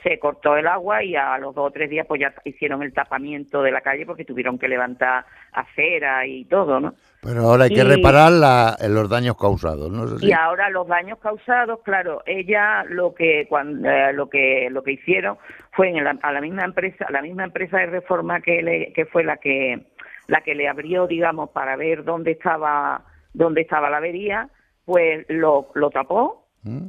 Se 0.04 0.20
cortó 0.20 0.56
el 0.56 0.68
agua 0.68 1.04
y 1.04 1.16
a 1.16 1.38
los 1.40 1.56
dos 1.56 1.68
o 1.68 1.72
tres 1.72 1.90
días 1.90 2.06
pues 2.08 2.22
ya 2.22 2.32
hicieron 2.46 2.84
el 2.84 2.94
tapamiento 2.94 3.64
de 3.64 3.72
la 3.72 3.82
calle 3.82 4.06
porque 4.06 4.24
tuvieron 4.24 4.58
que 4.60 4.68
levantar 4.68 5.26
acera 5.52 6.26
y 6.28 6.46
todo, 6.46 6.80
¿no? 6.80 6.94
Pero 7.22 7.42
ahora 7.42 7.64
hay 7.66 7.72
que 7.72 7.82
y- 7.82 7.84
reparar 7.84 8.32
la- 8.32 8.78
los 8.88 9.10
daños 9.10 9.36
causados, 9.38 9.92
¿no? 9.92 10.06
Y 10.22 10.32
ahora 10.32 10.70
los 10.70 10.88
daños 10.88 11.18
causados, 11.20 11.80
claro, 11.84 12.22
ella 12.28 12.84
lo 12.88 13.16
que 13.16 13.48
cuando, 13.50 13.90
eh, 13.90 14.14
lo 14.14 14.30
que 14.30 14.70
lo 14.72 14.84
que 14.84 14.92
hicieron 14.94 15.38
fue 15.72 15.90
en 15.90 16.04
la, 16.04 16.18
a 16.22 16.32
la 16.32 16.42
misma 16.42 16.64
empresa, 16.64 17.08
la 17.10 17.24
misma 17.24 17.44
empresa 17.46 17.78
de 17.80 17.88
reforma 17.88 18.40
que 18.40 18.62
le, 18.62 18.93
que 18.93 19.06
fue 19.08 19.24
la 19.24 19.38
que 19.38 19.88
la 20.28 20.41
que 20.41 20.54
le 20.56 20.67
abrió, 20.70 21.08
digamos, 21.08 21.50
para 21.50 21.76
ver 21.76 22.04
dónde 22.04 22.32
estaba 22.32 23.02
dónde 23.34 23.62
estaba 23.62 23.89
la 23.89 23.98
avería, 23.98 24.48
pues 24.86 25.26
lo, 25.28 25.70
lo 25.74 25.89
tapó 25.89 26.46
¿Mm? 26.63 26.88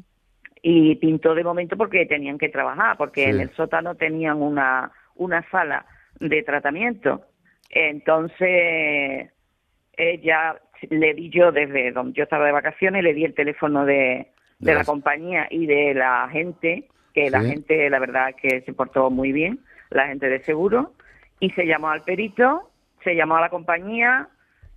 y 0.60 0.96
pintó 0.96 1.36
de 1.36 1.44
momento 1.44 1.76
porque 1.76 2.04
tenían 2.06 2.36
que 2.36 2.48
trabajar, 2.48 2.96
porque 2.96 3.24
Sí. 3.24 3.30
en 3.30 3.40
el 3.40 3.50
sótano 3.54 3.94
tenían 3.94 4.42
una, 4.42 4.90
una 5.14 5.48
sala 5.50 5.86
de 6.18 6.42
tratamiento. 6.42 7.22
Entonces, 7.70 9.30
ella 9.96 10.56
le 10.90 11.14
di 11.14 11.30
yo 11.30 11.52
desde 11.52 11.92
donde 11.92 12.14
yo 12.14 12.24
estaba 12.24 12.46
de 12.46 12.52
vacaciones, 12.52 13.02
le 13.02 13.14
di 13.14 13.24
el 13.24 13.34
teléfono 13.34 13.84
de, 13.84 14.28
de 14.58 14.74
la 14.74 14.84
compañía 14.84 15.46
y 15.50 15.66
de 15.66 15.94
la 15.94 16.28
gente, 16.30 16.88
que 17.14 17.30
la 17.30 17.40
gente, 17.40 17.88
la 17.90 17.98
verdad, 17.98 18.34
que 18.40 18.60
se 18.62 18.72
portó 18.72 19.10
muy 19.10 19.32
bien, 19.32 19.60
la 19.90 20.06
gente 20.08 20.28
de 20.28 20.40
seguro, 20.40 20.92
y 21.40 21.50
se 21.50 21.66
llamó 21.66 21.90
al 21.90 22.02
perito, 22.02 22.70
se 23.04 23.14
llamó 23.14 23.36
a 23.36 23.40
la 23.40 23.48
compañía, 23.48 24.28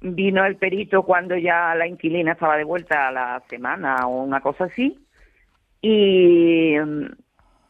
vino 0.01 0.45
el 0.45 0.55
perito 0.55 1.03
cuando 1.03 1.37
ya 1.37 1.75
la 1.75 1.87
inquilina 1.87 2.33
estaba 2.33 2.57
de 2.57 2.63
vuelta 2.63 3.07
a 3.07 3.11
la 3.11 3.43
semana 3.49 4.07
o 4.07 4.23
una 4.23 4.41
cosa 4.41 4.65
así, 4.65 4.99
y, 5.81 6.75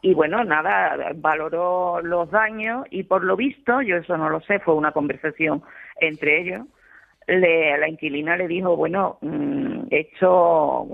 y 0.02 0.14
bueno, 0.14 0.42
nada, 0.44 1.12
valoró 1.14 2.00
los 2.02 2.30
daños 2.30 2.86
y 2.90 3.04
por 3.04 3.24
lo 3.24 3.36
visto, 3.36 3.80
yo 3.82 3.96
eso 3.96 4.16
no 4.16 4.28
lo 4.28 4.40
sé, 4.40 4.58
fue 4.60 4.74
una 4.74 4.92
conversación 4.92 5.62
entre 6.00 6.40
ellos, 6.40 6.66
le, 7.26 7.78
la 7.78 7.88
inquilina 7.88 8.36
le 8.36 8.48
dijo, 8.48 8.76
bueno, 8.76 9.18
mm, 9.20 9.84
esto, 9.90 10.88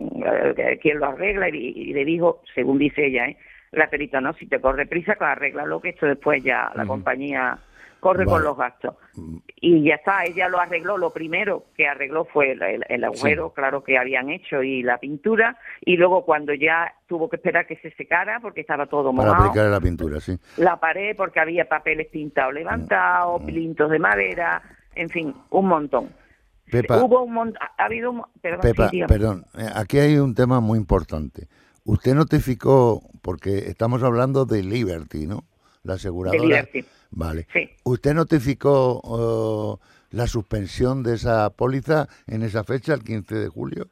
eh, 0.57 0.79
¿quién 0.81 0.99
lo 0.99 1.07
arregla? 1.07 1.49
Y, 1.49 1.55
y 1.57 1.93
le 1.95 2.05
dijo, 2.05 2.43
según 2.55 2.79
dice 2.79 3.07
ella, 3.07 3.27
¿eh? 3.29 3.37
la 3.73 3.89
perita, 3.89 4.21
no, 4.21 4.33
si 4.35 4.47
te 4.47 4.61
corre 4.61 4.87
prisa, 4.87 5.15
pues 5.19 5.31
arréglalo, 5.31 5.81
que 5.81 5.91
esto 5.91 6.07
después 6.07 6.43
ya 6.43 6.71
la 6.75 6.87
compañía 6.87 7.59
corre 8.01 8.25
con 8.25 8.43
los 8.43 8.57
gastos. 8.57 8.95
Y 9.61 9.83
ya 9.83 9.97
está, 9.97 10.25
ella 10.25 10.49
lo 10.49 10.61
arregló, 10.61 10.97
lo 10.97 11.11
primero 11.13 11.65
que 11.77 11.87
arregló 11.89 12.25
fue 12.27 12.53
el, 12.53 12.63
el- 12.63 12.85
el 12.89 13.05
agujero, 13.05 13.53
claro, 13.53 13.83
que 13.83 13.99
habían 13.99 14.31
hecho 14.31 14.63
y 14.63 14.83
la 14.83 14.99
pintura, 14.99 15.59
y 15.81 15.97
luego 15.97 16.25
cuando 16.25 16.55
ya 16.55 16.95
tuvo 17.07 17.29
que 17.29 17.37
esperar 17.37 17.67
que 17.67 17.77
se 17.77 17.91
secara, 17.93 18.39
porque 18.41 18.61
estaba 18.61 18.87
todo 18.87 19.13
Para 19.15 19.29
mojado, 19.31 19.49
aplicar 19.49 19.71
la 19.71 19.81
pintura, 19.81 20.21
sí. 20.21 20.39
la 20.57 20.79
pared 20.79 21.17
porque 21.17 21.41
había 21.41 21.69
papeles 21.69 22.07
pintados 22.09 22.55
levantados, 22.55 23.43
plintos 23.43 23.91
de 23.91 23.99
madera, 23.99 24.63
en 24.95 25.09
fin, 25.09 25.35
un 25.51 25.67
montón. 25.67 26.11
Pepa, 26.71 27.03
Hubo 27.03 27.23
un 27.23 27.33
montón, 27.33 27.59
ha 27.79 27.85
habido 27.85 28.11
un, 28.11 28.23
perdón, 28.43 28.61
Pepa, 28.61 28.91
perdón, 29.09 29.45
eh, 29.59 29.67
aquí 29.75 29.99
hay 29.99 30.19
un 30.19 30.35
tema 30.35 30.61
muy 30.61 30.79
importante. 30.79 31.49
Usted 31.85 32.15
notificó, 32.15 33.01
porque 33.23 33.59
estamos 33.71 34.03
hablando 34.03 34.45
de 34.45 34.63
Liberty, 34.63 35.27
¿no? 35.27 35.45
La 35.89 35.95
aseguradora. 35.95 36.41
De 36.41 36.47
Liberty. 36.47 36.85
Vale. 37.11 37.47
Sí. 37.53 37.69
¿Usted 37.85 38.15
notificó 38.15 39.81
eh, 39.81 39.87
la 40.11 40.27
suspensión 40.27 41.03
de 41.03 41.15
esa 41.15 41.49
póliza 41.51 42.07
en 42.27 42.43
esa 42.43 42.63
fecha, 42.65 42.93
el 42.95 43.03
15 43.03 43.35
de 43.35 43.49
julio? 43.49 43.89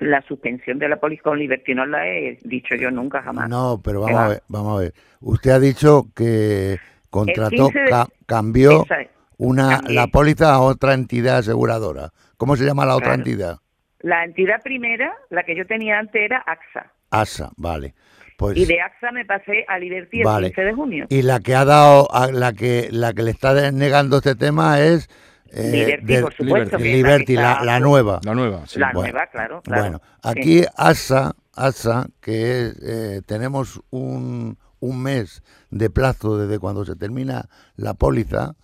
La 0.00 0.22
suspensión 0.22 0.78
de 0.78 0.88
la 0.88 1.00
policía 1.00 1.22
con 1.24 1.38
Liberty 1.38 1.74
no 1.74 1.84
la 1.84 2.06
he 2.06 2.38
dicho 2.44 2.76
yo 2.76 2.90
nunca 2.90 3.20
jamás. 3.22 3.48
No, 3.48 3.80
pero 3.82 4.04
¿Qué 4.04 4.12
vamos 4.12 4.26
a 4.26 4.28
ver, 4.28 4.42
vamos 4.48 4.76
a 4.78 4.80
ver. 4.82 4.94
Usted 5.20 5.50
ha 5.50 5.58
dicho 5.58 6.06
que 6.14 6.78
contrató, 7.10 7.50
15 7.70 7.78
de- 7.80 7.88
ca- 7.90 8.08
cambió 8.26 8.84
es. 8.84 9.08
una 9.38 9.78
Cambié. 9.78 9.94
la 9.94 10.06
póliza 10.06 10.52
a 10.54 10.60
otra 10.60 10.94
entidad 10.94 11.38
aseguradora. 11.38 12.12
¿Cómo 12.36 12.54
se 12.56 12.64
llama 12.64 12.84
la 12.86 12.94
otra 12.94 13.08
Claro. 13.14 13.20
entidad? 13.22 13.58
La 14.00 14.24
entidad 14.24 14.62
primera, 14.62 15.12
la 15.30 15.42
que 15.42 15.56
yo 15.56 15.66
tenía 15.66 15.98
antes 15.98 16.22
era 16.22 16.44
AXA. 16.46 16.92
ASA, 17.10 17.50
vale. 17.56 17.94
Pues 18.38 18.56
Y 18.56 18.66
de 18.66 18.80
AXA 18.80 19.10
me 19.10 19.24
pasé 19.24 19.64
a 19.66 19.78
Liberty 19.80 20.20
el 20.20 20.24
Vale. 20.24 20.46
15 20.52 20.60
de 20.62 20.72
junio. 20.72 21.06
y 21.10 21.22
la 21.22 21.40
que 21.40 21.56
ha 21.56 21.64
dado 21.64 22.08
a 22.14 22.30
la 22.30 22.52
que 22.52 22.88
la 22.92 23.12
que 23.12 23.24
le 23.24 23.32
está 23.32 23.72
negando 23.72 24.18
este 24.18 24.36
tema 24.36 24.80
es 24.80 25.08
eh, 25.50 25.72
Liberty, 25.98 26.22
por 26.22 26.34
supuesto. 26.34 26.78
Liberty, 26.78 27.34
la, 27.34 27.80
nueva. 27.80 28.20
La 28.22 28.34
nueva, 28.36 28.64
sí. 28.68 28.78
La 28.78 28.92
Bueno, 28.92 29.10
nueva, 29.12 29.26
claro. 29.26 29.60
claro. 29.62 29.82
Bueno, 29.82 30.00
Sí. 30.00 30.18
aquí 30.22 30.62
ASA, 30.76 31.34
ASA, 31.56 32.06
que 32.20 32.66
es, 32.68 32.78
eh, 32.80 33.22
tenemos 33.26 33.80
un, 33.90 34.56
un 34.78 35.02
mes 35.02 35.42
de 35.70 35.90
plazo 35.90 36.38
desde 36.38 36.60
cuando 36.60 36.84
se 36.84 36.94
termina 36.94 37.48
la 37.74 37.94
póliza, 37.94 38.54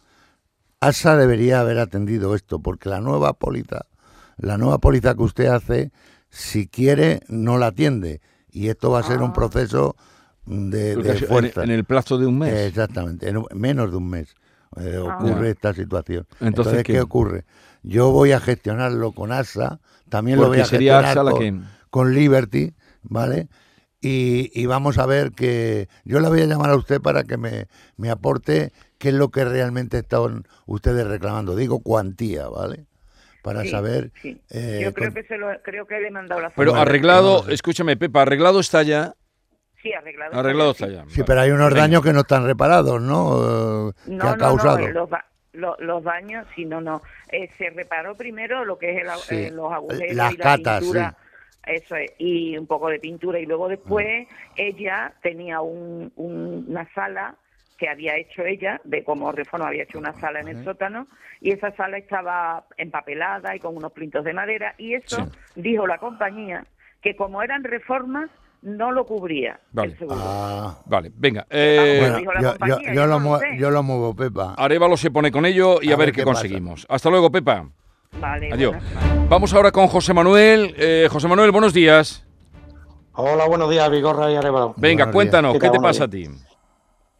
ASA 0.78 1.16
debería 1.16 1.58
haber 1.60 1.80
atendido 1.80 2.36
esto, 2.36 2.60
porque 2.60 2.88
la 2.90 3.00
nueva 3.00 3.32
póliza, 3.32 3.86
la 4.36 4.56
nueva 4.56 4.78
póliza 4.78 5.16
que 5.16 5.22
usted 5.24 5.46
hace, 5.46 5.90
si 6.28 6.68
quiere, 6.68 7.20
no 7.28 7.58
la 7.58 7.66
atiende. 7.68 8.20
Y 8.54 8.68
esto 8.68 8.90
va 8.90 9.00
a 9.00 9.02
ser 9.02 9.18
un 9.20 9.30
Ah. 9.30 9.32
proceso 9.34 9.96
de, 10.46 10.94
fuerza. 11.28 11.64
En, 11.64 11.70
el 11.70 11.84
plazo 11.84 12.16
de 12.18 12.26
un 12.26 12.38
mes. 12.38 12.54
Exactamente, 12.54 13.28
en 13.28 13.38
un- 13.38 13.46
menos 13.54 13.90
de 13.90 13.96
un 13.96 14.08
mes 14.08 14.34
eh, 14.76 14.96
ocurre 14.98 15.44
Ya. 15.46 15.50
esta 15.50 15.74
situación. 15.74 16.26
Entonces, 16.40 16.46
Entonces, 16.48 16.82
¿qué? 16.84 16.92
¿qué? 16.94 17.00
ocurre? 17.00 17.44
Yo 17.82 18.10
voy 18.12 18.32
a 18.32 18.40
gestionarlo 18.40 19.12
con 19.12 19.30
ASA, 19.32 19.80
también 20.08 20.38
lo 20.40 20.48
voy 20.48 20.60
a 20.60 20.64
sería 20.64 21.02
gestionar 21.02 21.32
con, 21.32 21.40
que- 21.40 21.60
con 21.90 22.14
Liberty, 22.14 22.74
¿vale? 23.02 23.48
Y, 24.00 24.50
y 24.54 24.66
vamos 24.66 24.98
a 24.98 25.06
ver 25.06 25.32
que 25.32 25.88
yo 26.04 26.20
la 26.20 26.28
voy 26.28 26.42
a 26.42 26.46
llamar 26.46 26.70
a 26.70 26.76
usted 26.76 27.00
para 27.00 27.24
que 27.24 27.36
me, 27.38 27.68
me 27.96 28.10
aporte 28.10 28.72
qué 28.98 29.08
es 29.08 29.14
lo 29.14 29.30
que 29.30 29.44
realmente 29.44 29.98
están 29.98 30.44
ustedes 30.66 31.06
reclamando. 31.06 31.56
Digo 31.56 31.80
cuantía, 31.80 32.48
¿vale? 32.48 32.86
Para 33.44 33.60
Sí, 33.60 33.68
saber. 33.68 34.10
sí. 34.22 34.40
eh, 34.48 34.80
Yo 34.82 34.94
creo 34.94 35.08
con- 35.12 35.22
que, 35.22 35.28
se 35.28 35.36
lo, 35.36 35.48
creo 35.62 35.86
que 35.86 36.00
le 36.00 36.08
he 36.08 36.10
mandado 36.10 36.40
la 36.40 36.48
Pero 36.48 36.74
arreglado, 36.76 37.46
escúchame, 37.50 37.94
Pepa, 37.98 38.22
arreglado 38.22 38.58
está 38.58 38.82
ya. 38.82 39.12
Sí, 39.82 39.92
arreglado. 39.92 40.34
Arreglado 40.40 40.70
está 40.70 40.86
está 40.86 41.04
ya. 41.04 41.10
Sí, 41.10 41.22
pero 41.26 41.42
hay 41.42 41.50
unos 41.50 41.68
Venga. 41.68 41.82
daños 41.82 42.02
que 42.02 42.14
no 42.14 42.20
están 42.20 42.46
reparados, 42.46 43.02
¿no? 43.02 43.90
Eh, 43.90 43.92
que 44.06 44.12
ha 44.14 44.30
no, 44.34 44.38
causado. 44.38 44.78
no, 44.78 45.08
los, 45.52 45.78
los 45.78 46.02
daños, 46.02 46.46
sí, 46.56 46.64
no, 46.64 46.80
no. 46.80 47.02
Eh, 47.30 47.50
se 47.58 47.68
reparó 47.68 48.16
primero 48.16 48.64
lo 48.64 48.78
que 48.78 48.96
es 48.96 49.02
el, 49.04 49.10
Sí, 49.18 49.34
eh, 49.36 49.50
los 49.52 49.70
agujeros 49.70 50.16
las 50.16 50.32
y 50.32 50.36
la 50.38 50.42
catas, 50.42 50.80
pintura. 50.80 51.16
Eso 51.66 51.96
es, 51.96 52.12
y 52.18 52.56
un 52.56 52.66
poco 52.66 52.88
de 52.88 52.98
pintura. 52.98 53.38
Y 53.38 53.44
luego 53.44 53.68
después 53.68 54.26
ella 54.56 55.12
tenía 55.22 55.60
un- 55.60 56.10
un- 56.16 56.64
una 56.66 56.88
sala 56.94 57.36
que 57.78 57.88
había 57.88 58.16
hecho 58.16 58.42
ella, 58.44 58.80
de 58.84 59.02
como 59.04 59.32
reforma 59.32 59.68
había 59.68 59.82
hecho 59.84 59.98
una 59.98 60.12
sala 60.20 60.40
en 60.40 60.48
el 60.48 60.64
sótano, 60.64 61.06
y 61.40 61.50
esa 61.50 61.74
sala 61.76 61.98
estaba 61.98 62.64
empapelada 62.76 63.54
y 63.56 63.60
con 63.60 63.76
unos 63.76 63.92
plintos 63.92 64.24
de 64.24 64.32
madera, 64.32 64.74
y 64.78 64.94
eso 64.94 65.16
Sí. 65.16 65.60
dijo 65.62 65.86
la 65.86 65.98
compañía 65.98 66.64
que 67.02 67.16
como 67.16 67.42
eran 67.42 67.64
reformas, 67.64 68.30
no 68.62 68.92
lo 68.92 69.04
cubría 69.04 69.60
Vale. 69.72 69.92
el 69.92 69.98
seguro. 69.98 70.16
Ah, 70.22 70.78
Vale, 70.86 71.10
venga. 71.14 71.46
eh, 71.50 71.98
bueno, 72.00 72.16
dijo 72.18 72.32
la 72.32 72.40
yo, 72.40 72.50
compañía, 72.52 72.76
yo- 72.78 72.86
yo 72.88 72.94
yo 72.94 73.06
lo 73.06 73.06
no 73.06 73.18
lo 73.18 73.30
mue- 73.36 73.40
sé. 73.40 73.58
yo 73.58 73.70
lo 73.70 73.82
muevo, 73.82 74.16
Pepa. 74.16 74.54
Arevalo 74.56 74.96
se 74.96 75.10
pone 75.10 75.30
con 75.30 75.44
ello 75.44 75.80
y 75.82 75.90
a, 75.90 75.94
A 75.94 75.96
ver, 75.98 76.06
ver 76.06 76.14
qué, 76.14 76.22
conseguimos. 76.24 76.86
Hasta 76.88 77.10
luego, 77.10 77.30
Pepa. 77.30 77.68
Vale, 78.20 78.52
Adiós. 78.52 78.72
buenas. 78.72 79.28
Vamos 79.28 79.52
ahora 79.52 79.70
con 79.70 79.86
José 79.88 80.14
Manuel. 80.14 80.74
Eh, 80.78 81.08
José 81.10 81.28
Manuel, 81.28 81.50
buenos 81.50 81.74
días. 81.74 82.26
Hola, 83.16 83.46
buenos 83.46 83.68
días, 83.70 83.90
Vigorra 83.90 84.30
y 84.30 84.36
Arevalo. 84.36 84.74
Venga, 84.78 84.78
Buenos 84.78 84.96
días. 84.96 85.12
cuéntanos, 85.12 85.52
¿Qué 85.52 85.58
¿qué 85.58 85.66
tal? 85.66 85.72
te 85.76 85.80
pasa 85.82 86.04
a 86.04 86.08
ti? 86.08 86.26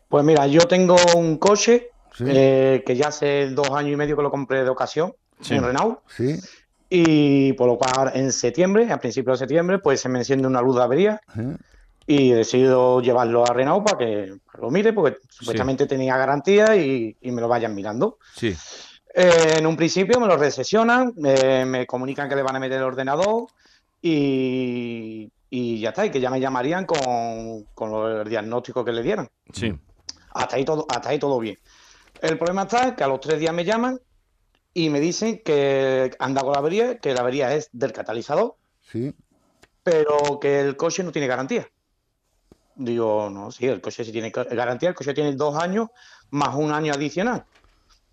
Pues 0.09 0.25
mira, 0.25 0.47
yo 0.47 0.61
tengo 0.63 0.97
un 1.17 1.37
coche 1.39 1.91
Sí. 2.17 2.25
eh, 2.29 2.83
que 2.87 2.95
ya 2.95 3.09
hace 3.09 3.51
dos 3.51 3.71
años 3.71 3.93
y 3.93 3.97
medio 3.97 4.17
que 4.17 4.23
lo 4.23 4.31
compré 4.31 4.63
de 4.63 4.71
ocasión, 4.71 5.13
Sí. 5.41 5.55
un 5.59 5.65
Renault, 5.65 5.99
Sí, 6.07 6.37
y 6.89 7.53
por 7.55 7.67
lo 7.67 7.77
cual 7.77 8.13
en 8.15 8.31
septiembre, 8.31 8.93
a 8.93 8.99
principios 8.99 9.41
de 9.41 9.45
septiembre, 9.47 9.81
pues 9.81 10.01
se 10.01 10.09
me 10.09 10.21
enciende 10.21 10.47
una 10.47 10.61
luz 10.63 10.77
de 10.77 10.83
avería 10.85 11.21
y 12.07 12.31
he 12.31 12.37
decidido 12.37 13.01
llevarlo 13.01 13.43
a 13.45 13.53
Renault 13.53 13.85
para 13.85 13.99
que 13.99 14.33
lo 14.61 14.71
mire, 14.71 14.93
porque 14.93 15.19
supuestamente 15.29 15.87
tenía 15.87 16.17
garantía 16.17 16.77
y, 16.77 17.17
y 17.21 17.31
me 17.33 17.41
lo 17.41 17.49
vayan 17.49 17.75
mirando. 17.75 18.19
Sí, 18.37 18.55
Eh, 19.17 19.57
en 19.59 19.67
un 19.67 19.77
principio 19.77 20.19
me 20.21 20.27
lo 20.29 20.37
recesionan, 20.37 21.13
me, 21.17 21.65
me 21.65 21.87
comunican 21.87 22.29
que 22.29 22.35
le 22.37 22.43
van 22.43 22.57
a 22.57 22.61
meter 22.61 22.79
el 22.79 22.85
ordenador 22.85 23.47
y, 24.03 25.31
y 25.51 25.81
ya 25.81 25.89
está, 25.91 26.07
y 26.07 26.11
que 26.11 26.21
ya 26.21 26.31
me 26.31 26.41
llamarían 26.41 26.85
con, 26.87 27.65
con 27.75 28.21
el 28.21 28.29
diagnóstico 28.29 28.85
que 28.85 28.93
le 28.93 29.03
dieran. 29.03 29.29
sí. 29.53 29.75
Hasta 30.35 30.57
ahí 30.57 30.65
todo, 30.65 30.87
hasta 30.89 31.09
ahí 31.11 31.19
todo 31.19 31.39
bien. 31.39 31.59
El 32.21 32.39
problema 32.39 32.63
está 32.63 32.95
que 32.95 33.05
a 33.05 33.09
los 33.09 33.21
tres 33.21 33.39
días 33.41 33.55
me 33.55 33.65
llaman 33.65 33.99
y 34.73 34.91
me 34.91 35.01
dicen 35.01 35.41
que 35.45 36.11
anda 36.19 36.43
con 36.43 36.53
la 36.53 36.59
avería, 36.59 36.99
que 36.99 37.15
la 37.15 37.21
avería 37.21 37.55
es 37.55 37.69
del 37.73 37.93
catalizador, 37.93 38.57
sí. 38.83 39.15
pero 39.83 40.39
que 40.41 40.61
el 40.61 40.77
coche 40.77 41.03
no 41.05 41.13
tiene 41.13 41.29
garantía. 41.29 41.69
Digo, 42.77 43.31
no, 43.31 43.53
sí, 43.53 43.67
el 43.67 43.81
coche 43.81 44.05
sí 44.05 44.11
tiene 44.11 44.31
garantía, 44.31 44.89
el 44.89 44.95
coche 44.97 45.15
tiene 45.15 45.33
dos 45.37 45.57
años 45.57 45.89
más 46.31 46.55
un 46.57 46.73
año 46.73 46.93
adicional. 46.93 47.45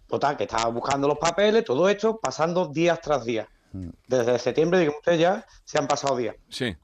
Total, 0.07 0.37
que 0.37 0.43
estaba 0.43 0.69
buscando 0.69 1.07
los 1.07 1.17
papeles, 1.17 1.63
todo 1.65 1.89
esto, 1.89 2.19
pasando 2.19 2.67
días 2.67 2.99
tras 3.01 3.25
día. 3.25 3.47
Mm. 3.71 3.89
Desde 4.07 4.37
septiembre, 4.37 4.79
digo, 4.79 4.93
ustedes 4.97 5.19
ya 5.19 5.43
se 5.63 5.79
han 5.79 5.87
pasado 5.87 6.15
días. 6.17 6.35
Sí, 6.49 6.75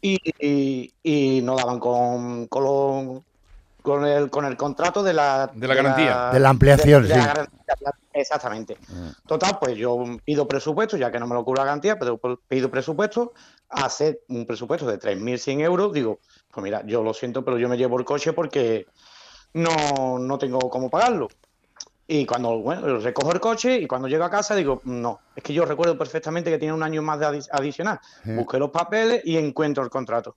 Y, 0.00 0.16
y, 0.38 0.94
y 1.02 1.42
no 1.42 1.56
daban 1.56 1.78
con, 1.80 2.46
con, 2.46 2.64
lo- 2.64 3.24
con 3.82 4.04
el, 4.06 4.30
con 4.30 4.44
el 4.44 4.56
contrato 4.56 5.02
de 5.02 5.12
la... 5.12 5.50
De 5.52 5.66
la 5.68 5.74
garantía. 5.74 6.30
De 6.32 6.40
la 6.40 6.48
ampliación, 6.50 7.02
de- 7.02 7.08
de 7.08 7.14
sí. 7.14 7.20
la 7.20 7.26
garantía, 7.26 7.58
exactamente. 8.12 8.78
Total, 9.26 9.58
pues 9.60 9.76
yo 9.76 10.02
pido 10.24 10.46
presupuesto, 10.48 10.96
ya 10.96 11.10
que 11.10 11.18
no 11.20 11.26
me 11.26 11.34
lo 11.34 11.44
cubre 11.44 11.60
la 11.60 11.66
garantía, 11.66 11.98
pero 11.98 12.18
pido 12.48 12.70
presupuesto, 12.70 13.32
hacer 13.68 14.20
un 14.28 14.46
presupuesto 14.46 14.86
de 14.86 14.98
3.100 14.98 15.60
euros, 15.60 15.92
digo, 15.92 16.18
pues 16.52 16.64
mira, 16.64 16.82
yo 16.86 17.02
lo 17.02 17.14
siento, 17.14 17.44
pero 17.44 17.58
yo 17.58 17.68
me 17.68 17.76
llevo 17.76 17.98
el 17.98 18.04
coche 18.04 18.32
porque 18.32 18.86
no, 19.54 20.18
no 20.18 20.38
tengo 20.38 20.58
cómo 20.70 20.90
pagarlo. 20.90 21.28
Y 22.06 22.26
cuando, 22.26 22.58
bueno, 22.58 22.98
recojo 22.98 23.30
el 23.32 23.38
coche 23.38 23.76
y 23.78 23.86
cuando 23.86 24.08
llego 24.08 24.24
a 24.24 24.30
casa 24.30 24.56
digo, 24.56 24.80
no, 24.84 25.20
es 25.36 25.44
que 25.44 25.54
yo 25.54 25.64
recuerdo 25.64 25.96
perfectamente 25.96 26.50
que 26.50 26.58
tiene 26.58 26.74
un 26.74 26.82
año 26.82 27.02
más 27.02 27.20
de 27.20 27.26
adi- 27.26 27.48
adicional. 27.52 28.00
Sí. 28.24 28.32
Busqué 28.34 28.58
los 28.58 28.70
papeles 28.70 29.22
y 29.24 29.36
encuentro 29.36 29.84
el 29.84 29.90
contrato. 29.90 30.34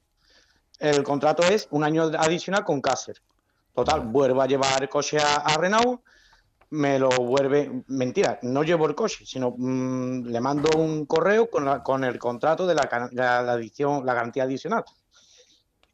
El 0.79 1.01
contrato 1.01 1.41
es 1.43 1.67
un 1.71 1.83
año 1.83 2.03
adicional 2.19 2.63
con 2.63 2.79
Cácer. 2.81 3.21
Total, 3.73 4.01
vuelvo 4.01 4.41
a 4.41 4.47
llevar 4.47 4.81
el 4.83 4.89
coche 4.89 5.17
a, 5.19 5.35
a 5.37 5.57
Renault, 5.57 6.01
me 6.71 6.97
lo 6.99 7.09
vuelve, 7.09 7.83
mentira, 7.87 8.39
no 8.43 8.63
llevo 8.63 8.85
el 8.87 8.95
coche, 8.95 9.25
sino 9.25 9.53
mm, 9.57 10.25
le 10.25 10.39
mando 10.41 10.69
un 10.77 11.05
correo 11.05 11.49
con, 11.49 11.65
la- 11.65 11.81
con 11.83 12.03
el 12.03 12.17
contrato 12.19 12.65
de 12.67 12.75
la, 12.75 13.09
la, 13.11 13.41
la 13.41 13.51
adición, 13.53 14.05
la 14.05 14.13
garantía 14.13 14.43
adicional. 14.43 14.83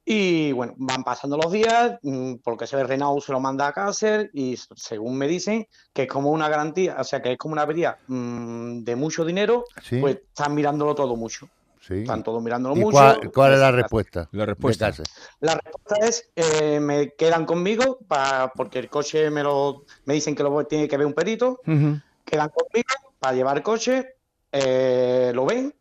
Y 0.06 0.52
bueno, 0.54 0.74
van 0.78 1.04
pasando 1.04 1.38
los 1.38 1.52
días, 1.52 2.00
mm, 2.02 2.36
porque 2.44 2.66
ese 2.66 2.84
Renault 2.84 3.24
se 3.24 3.32
lo 3.32 3.40
manda 3.40 3.68
a 3.68 3.74
Cácer 3.74 4.30
y 4.34 4.58
según 4.76 5.18
me 5.18 5.28
dicen 5.28 5.68
que 5.94 6.04
es 6.04 6.08
como 6.10 6.32
una 6.32 6.50
garantía, 6.50 6.98
o 7.00 7.04
sea 7.04 7.22
que 7.22 7.34
es 7.34 7.38
como 7.38 7.54
una 7.54 7.62
avería 7.62 7.98
mm, 8.08 8.80
de 8.84 8.96
mucho 8.96 9.24
dinero, 9.24 9.66
Sí. 9.84 10.00
pues 10.02 10.16
están 10.16 10.56
mirándolo 10.56 10.96
todo 10.96 11.16
mucho. 11.16 11.48
Sí. 11.80 12.02
Están 12.02 12.24
todos 12.24 12.42
mirándolo 12.42 12.76
¿Y 12.76 12.80
mucho. 12.80 12.92
cuál, 12.98 13.32
cuál 13.34 13.54
es 13.54 13.60
la 13.60 13.72
Pues, 13.72 13.82
respuesta? 13.82 14.30
la 14.32 14.46
respuesta. 14.46 14.94
la 15.40 15.54
respuesta 15.56 16.06
es, 16.08 16.30
eh, 16.36 16.80
me 16.80 17.14
quedan 17.16 17.46
conmigo 17.46 18.00
pa- 18.08 18.52
porque 18.56 18.80
el 18.80 18.90
coche 18.90 19.30
me 19.32 19.44
lo 19.44 19.86
me 20.06 20.14
dicen 20.14 20.36
que 20.36 20.44
lo 20.44 20.66
tiene 20.66 20.88
que 20.88 20.98
ver 20.98 21.08
un 21.08 21.14
perito, 21.14 21.62
quedan 21.64 22.50
conmigo 22.50 22.88
para 23.20 23.34
llevar 23.36 23.58
el 23.58 23.64
coche, 23.64 24.16
eh, 24.52 25.32
lo 25.34 25.46
ven, 25.46 25.74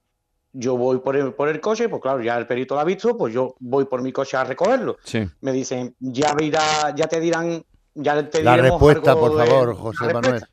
yo 0.53 0.77
voy 0.77 0.99
por 0.99 1.17
el, 1.17 1.35
por 1.35 1.49
el 1.49 1.61
coche, 1.61 1.89
pues 1.89 2.01
claro, 2.03 2.23
ya 2.23 2.37
el 2.39 2.47
perito 2.47 2.75
lo 2.75 2.81
ha 2.81 2.85
visto, 2.85 3.17
pues 3.17 3.33
yo 3.35 3.55
voy 3.61 3.85
por 3.85 4.03
mi 4.03 4.13
coche 4.13 4.37
a 4.37 4.45
recogerlo. 4.45 4.99
Sí, 5.05 5.29
Me 5.41 5.53
dicen, 5.53 5.95
ya 6.01 6.35
verá, 6.35 6.95
ya 6.95 7.07
te 7.07 7.21
dirán, 7.21 7.63
ya 7.95 8.29
te 8.29 8.43
La 8.43 8.57
diremos 8.57 8.81
respuesta, 8.81 9.13
algo 9.13 9.21
por 9.29 9.37
favor, 9.47 9.69
la 9.69 9.75
José 9.75 10.05
respuesta". 10.05 10.21
Manuel. 10.23 10.45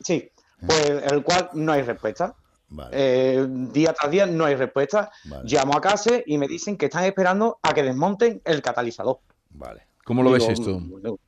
Sí, 0.00 0.30
pues 0.66 0.88
el 1.10 1.22
cual 1.22 1.50
no 1.54 1.72
hay 1.72 1.82
respuesta. 1.82 2.34
Vale, 2.70 2.90
Eh, 2.92 3.46
día 3.72 3.92
tras 3.92 4.10
día 4.10 4.26
no 4.26 4.44
hay 4.44 4.54
respuesta. 4.54 5.10
vale, 5.24 5.42
Llamo 5.48 5.76
a 5.76 5.80
casa 5.80 6.20
y 6.24 6.38
me 6.38 6.46
dicen 6.46 6.76
que 6.76 6.86
están 6.86 7.04
esperando 7.04 7.58
a 7.62 7.74
que 7.74 7.82
desmonten 7.82 8.40
el 8.44 8.62
catalizador. 8.62 9.18
vale. 9.50 9.82
¿cómo 10.04 10.22
lo 10.24 10.30
ves 10.32 10.48
esto? 10.48 10.80
Bueno, 10.80 11.18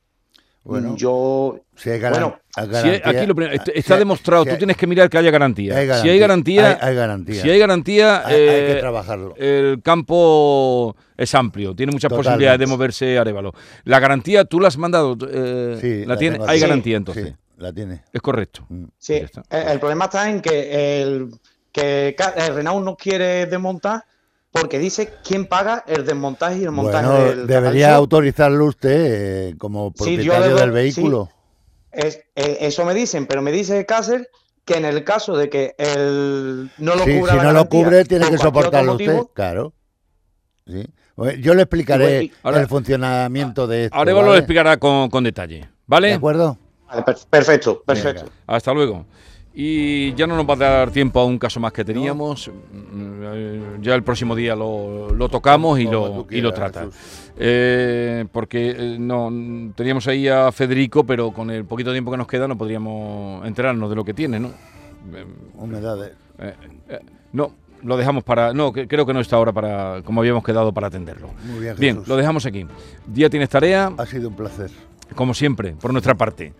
Bueno, 0.65 0.95
yo 0.95 1.59
si 1.75 1.89
hay, 1.89 1.99
garan- 1.99 2.19
bueno, 2.21 2.39
Si 2.81 2.87
hay- 2.87 3.01
aquí 3.03 3.25
lo 3.27 3.35
primero, 3.35 3.61
si 3.65 3.71
está 3.75 3.95
hay- 3.95 3.99
demostrado, 3.99 4.45
si 4.45 4.51
tú 4.51 4.57
tienes 4.59 4.77
que 4.77 4.87
mirar 4.87 5.09
que 5.09 5.17
haya 5.17 5.29
garantía. 5.29 5.75
hay 5.77 5.87
Si 6.01 6.07
hay 6.09 6.17
garantía, 6.19 6.79
Hay, 6.81 6.89
hay 6.89 6.95
garantía. 6.95 7.41
si 7.41 7.49
hay 7.49 7.59
garantía, 7.59 8.25
Hay- 8.25 8.33
hay 8.35 8.45
que 8.47 8.71
eh, 8.71 8.75
trabajarlo. 8.79 9.35
el 9.35 9.81
campo 9.83 10.95
es 11.17 11.35
amplio, 11.35 11.75
tiene 11.75 11.91
muchas 11.91 12.07
Totalmente. 12.09 12.29
posibilidades 12.29 12.59
de 12.59 12.67
moverse 12.67 13.17
Arevalo. 13.19 13.51
La 13.83 13.99
garantía, 13.99 14.45
¿tú 14.45 14.59
la 14.61 14.69
has 14.69 14.77
mandado? 14.77 15.17
eh, 15.29 15.77
Sí, 15.81 16.05
¿La 16.05 16.17
tiene? 16.17 16.39
Hay 16.47 16.59
garantía 16.61 16.95
entonces. 16.97 17.27
Sí, 17.27 17.35
la 17.63 17.73
tiene. 17.73 18.03
Es 18.13 18.21
correcto. 18.21 18.65
Mm. 18.69 18.85
sí, 18.97 19.13
está. 19.15 19.43
el, 19.49 19.67
el 19.69 19.79
problema 19.79 20.05
está 20.05 20.29
en 20.29 20.41
que 20.41 21.01
el 21.01 21.31
que 21.71 22.15
el 22.35 22.53
Renault 22.55 22.85
no 22.85 22.95
quiere 22.95 23.47
desmontar 23.47 24.03
porque 24.51 24.77
dice 24.77 25.11
quién 25.27 25.47
paga 25.47 25.83
el 25.87 26.05
desmontaje 26.05 26.59
y 26.59 26.63
el 26.63 26.71
montaje 26.71 27.07
Bueno, 27.07 27.23
del 27.25 27.47
debería 27.47 27.95
autorizarlo 27.95 28.65
usted 28.65 29.49
eh, 29.49 29.55
como 29.57 29.91
Sí, 29.95 30.17
yo 30.17 30.33
propietario 30.33 30.55
debo- 30.55 30.59
del 30.59 30.69
sí. 30.69 30.73
vehículo. 31.01 31.29
Es- 31.91 32.19
eh, 32.35 32.57
eso 32.61 32.85
me 32.85 32.93
dicen, 32.93 33.25
pero 33.25 33.41
me 33.41 33.51
dice 33.51 33.83
Cáceres 33.87 34.27
que 34.65 34.75
en 34.77 34.85
el 34.85 35.03
caso 35.03 35.35
de 35.35 35.49
que 35.49 35.73
el 35.79 36.69
no 36.77 36.95
lo 36.95 37.03
Sí, 37.03 37.17
cubra 37.19 37.31
si 37.31 37.37
la 37.37 37.43
no 37.43 37.51
lo 37.53 37.67
cubre, 37.69 38.05
tiene 38.05 38.29
que 38.29 38.37
soportarlo 38.37 38.93
usted. 38.93 39.19
Claro. 39.33 39.73
Yo 41.39 41.53
le 41.53 41.61
explicaré 41.63 42.23
Y- 42.25 42.31
Ahora- 42.43 42.61
el 42.61 42.67
funcionamiento 42.67 43.67
de 43.67 43.85
esto. 43.85 44.05
Lo 44.05 44.15
¿vale? 44.21 44.37
explicará 44.37 44.77
con, 44.77 45.09
con 45.09 45.23
detalle. 45.23 45.67
¿Vale? 45.85 46.09
¿De 46.09 46.13
acuerdo? 46.13 46.57
Vale, 46.93 47.17
perfecto, 47.29 47.81
perfecto. 47.85 48.21
Venga. 48.25 48.35
Hasta 48.47 48.73
luego. 48.73 49.05
Y 49.55 50.13
ya 50.15 50.25
no 50.25 50.35
nos 50.35 50.47
va 50.49 50.53
a 50.53 50.57
dar 50.57 50.89
tiempo 50.91 51.19
a 51.19 51.25
un 51.25 51.37
caso 51.37 51.59
más 51.59 51.71
que 51.71 51.85
teníamos. 51.85 52.49
Ya 53.81 53.93
el 53.93 54.03
próximo 54.03 54.35
día 54.35 54.55
lo, 54.55 55.09
lo 55.13 55.29
tocamos 55.29 55.79
y 55.79 55.83
lo, 55.85 56.25
y 56.29 56.41
lo 56.41 56.51
trata. 56.53 56.87
Eh, 57.37 58.25
porque 58.31 58.75
eh, 58.77 58.97
no 58.99 59.31
teníamos 59.75 60.07
ahí 60.07 60.27
a 60.27 60.51
Federico, 60.51 61.03
pero 61.03 61.31
con 61.31 61.51
el 61.51 61.65
poquito 61.65 61.91
tiempo 61.91 62.09
que 62.11 62.17
nos 62.17 62.27
queda 62.27 62.47
no 62.47 62.57
podríamos 62.57 63.45
enterarnos 63.45 63.89
de 63.89 63.95
lo 63.95 64.03
que 64.03 64.13
tiene, 64.13 64.39
¿no? 64.39 64.47
Eh, 65.13 65.25
Humedades. 65.55 66.13
eh, 66.39 66.53
eh, 66.89 66.99
no, 67.33 67.51
lo 67.83 67.97
dejamos 67.97 68.23
para. 68.23 68.53
No, 68.53 68.71
que- 68.73 68.87
creo 68.87 69.05
que 69.05 69.13
no 69.13 69.19
está 69.19 69.35
ahora 69.35 69.51
para. 69.51 70.01
Como 70.03 70.21
habíamos 70.21 70.43
quedado 70.43 70.73
para 70.73 70.87
atenderlo. 70.87 71.29
Muy 71.45 71.59
bien, 71.59 71.75
Bien, 71.77 71.95
Jesús. 71.95 72.07
lo 72.07 72.15
dejamos 72.15 72.45
aquí. 72.45 72.65
Día 73.05 73.29
tienes 73.29 73.49
tarea, 73.49 73.91
Ha 73.97 74.05
sido 74.05 74.29
un 74.29 74.35
placer. 74.35 74.71
Como 75.13 75.33
siempre, 75.33 75.73
por 75.79 75.91
nuestra 75.91 76.15
parte. 76.15 76.53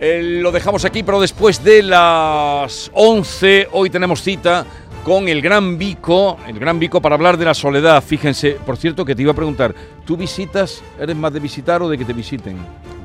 Eh, 0.00 0.40
lo 0.42 0.50
dejamos 0.50 0.84
aquí, 0.84 1.02
pero 1.02 1.20
después 1.20 1.62
de 1.62 1.82
las 1.82 2.90
11, 2.94 3.68
hoy 3.72 3.90
tenemos 3.90 4.22
cita 4.22 4.66
con 5.04 5.28
el 5.28 5.40
Gran 5.40 5.78
Vico, 5.78 6.38
el 6.48 6.58
Gran 6.58 6.78
Vico 6.78 7.00
para 7.00 7.14
hablar 7.14 7.36
de 7.36 7.44
la 7.44 7.54
soledad. 7.54 8.02
Fíjense, 8.02 8.58
por 8.66 8.76
cierto, 8.76 9.04
que 9.04 9.14
te 9.14 9.22
iba 9.22 9.32
a 9.32 9.34
preguntar, 9.34 9.74
¿tú 10.04 10.16
visitas, 10.16 10.82
eres 10.98 11.14
más 11.14 11.32
de 11.32 11.40
visitar 11.40 11.82
o 11.82 11.88
de 11.88 11.96
que 11.96 12.04
te 12.04 12.12
visiten? 12.12 12.56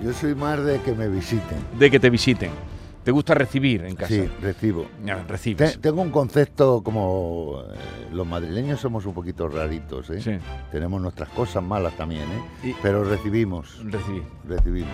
Yo 0.04 0.14
soy 0.14 0.34
más 0.34 0.64
de 0.64 0.80
que 0.82 0.94
me 0.94 1.08
visiten. 1.10 1.58
De 1.78 1.92
que 1.92 2.00
te 2.00 2.10
visiten. 2.10 2.52
Te 3.10 3.14
gusta 3.14 3.34
recibir 3.34 3.84
en 3.86 3.96
casa. 3.96 4.14
Sí, 4.14 4.30
recibo. 4.40 4.86
Ya, 5.04 5.24
recibes. 5.28 5.72
Te- 5.74 5.78
tengo 5.80 6.04
un 6.04 6.12
concepto 6.12 6.84
como 6.84 7.64
eh, 7.74 7.76
los 8.14 8.28
madrileños 8.28 8.80
somos 8.80 9.04
un 9.08 9.16
poquito 9.16 9.48
raritos, 9.48 10.12
¿eh? 10.12 10.22
Sí. 10.22 10.34
Tenemos 10.72 11.02
nuestras 11.02 11.28
cosas 11.30 11.64
malas 11.64 11.98
también, 11.98 12.22
¿eh? 12.22 12.68
Y- 12.68 12.76
Pero 12.84 13.04
recibimos, 13.04 13.82
Recibir. 13.84 14.22
recibimos. 14.48 14.92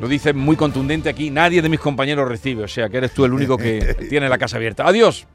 Lo 0.00 0.08
dice 0.08 0.32
muy 0.32 0.56
contundente 0.56 1.10
aquí. 1.10 1.28
Nadie 1.28 1.60
de 1.60 1.68
mis 1.68 1.78
compañeros 1.80 2.26
recibe. 2.26 2.64
O 2.64 2.68
sea, 2.68 2.88
que 2.88 2.96
eres 2.96 3.12
tú 3.12 3.26
el 3.26 3.34
único 3.34 3.58
que 3.58 3.94
tiene 4.08 4.26
la 4.30 4.38
casa 4.38 4.56
abierta. 4.56 4.86
Adiós. 4.88 5.26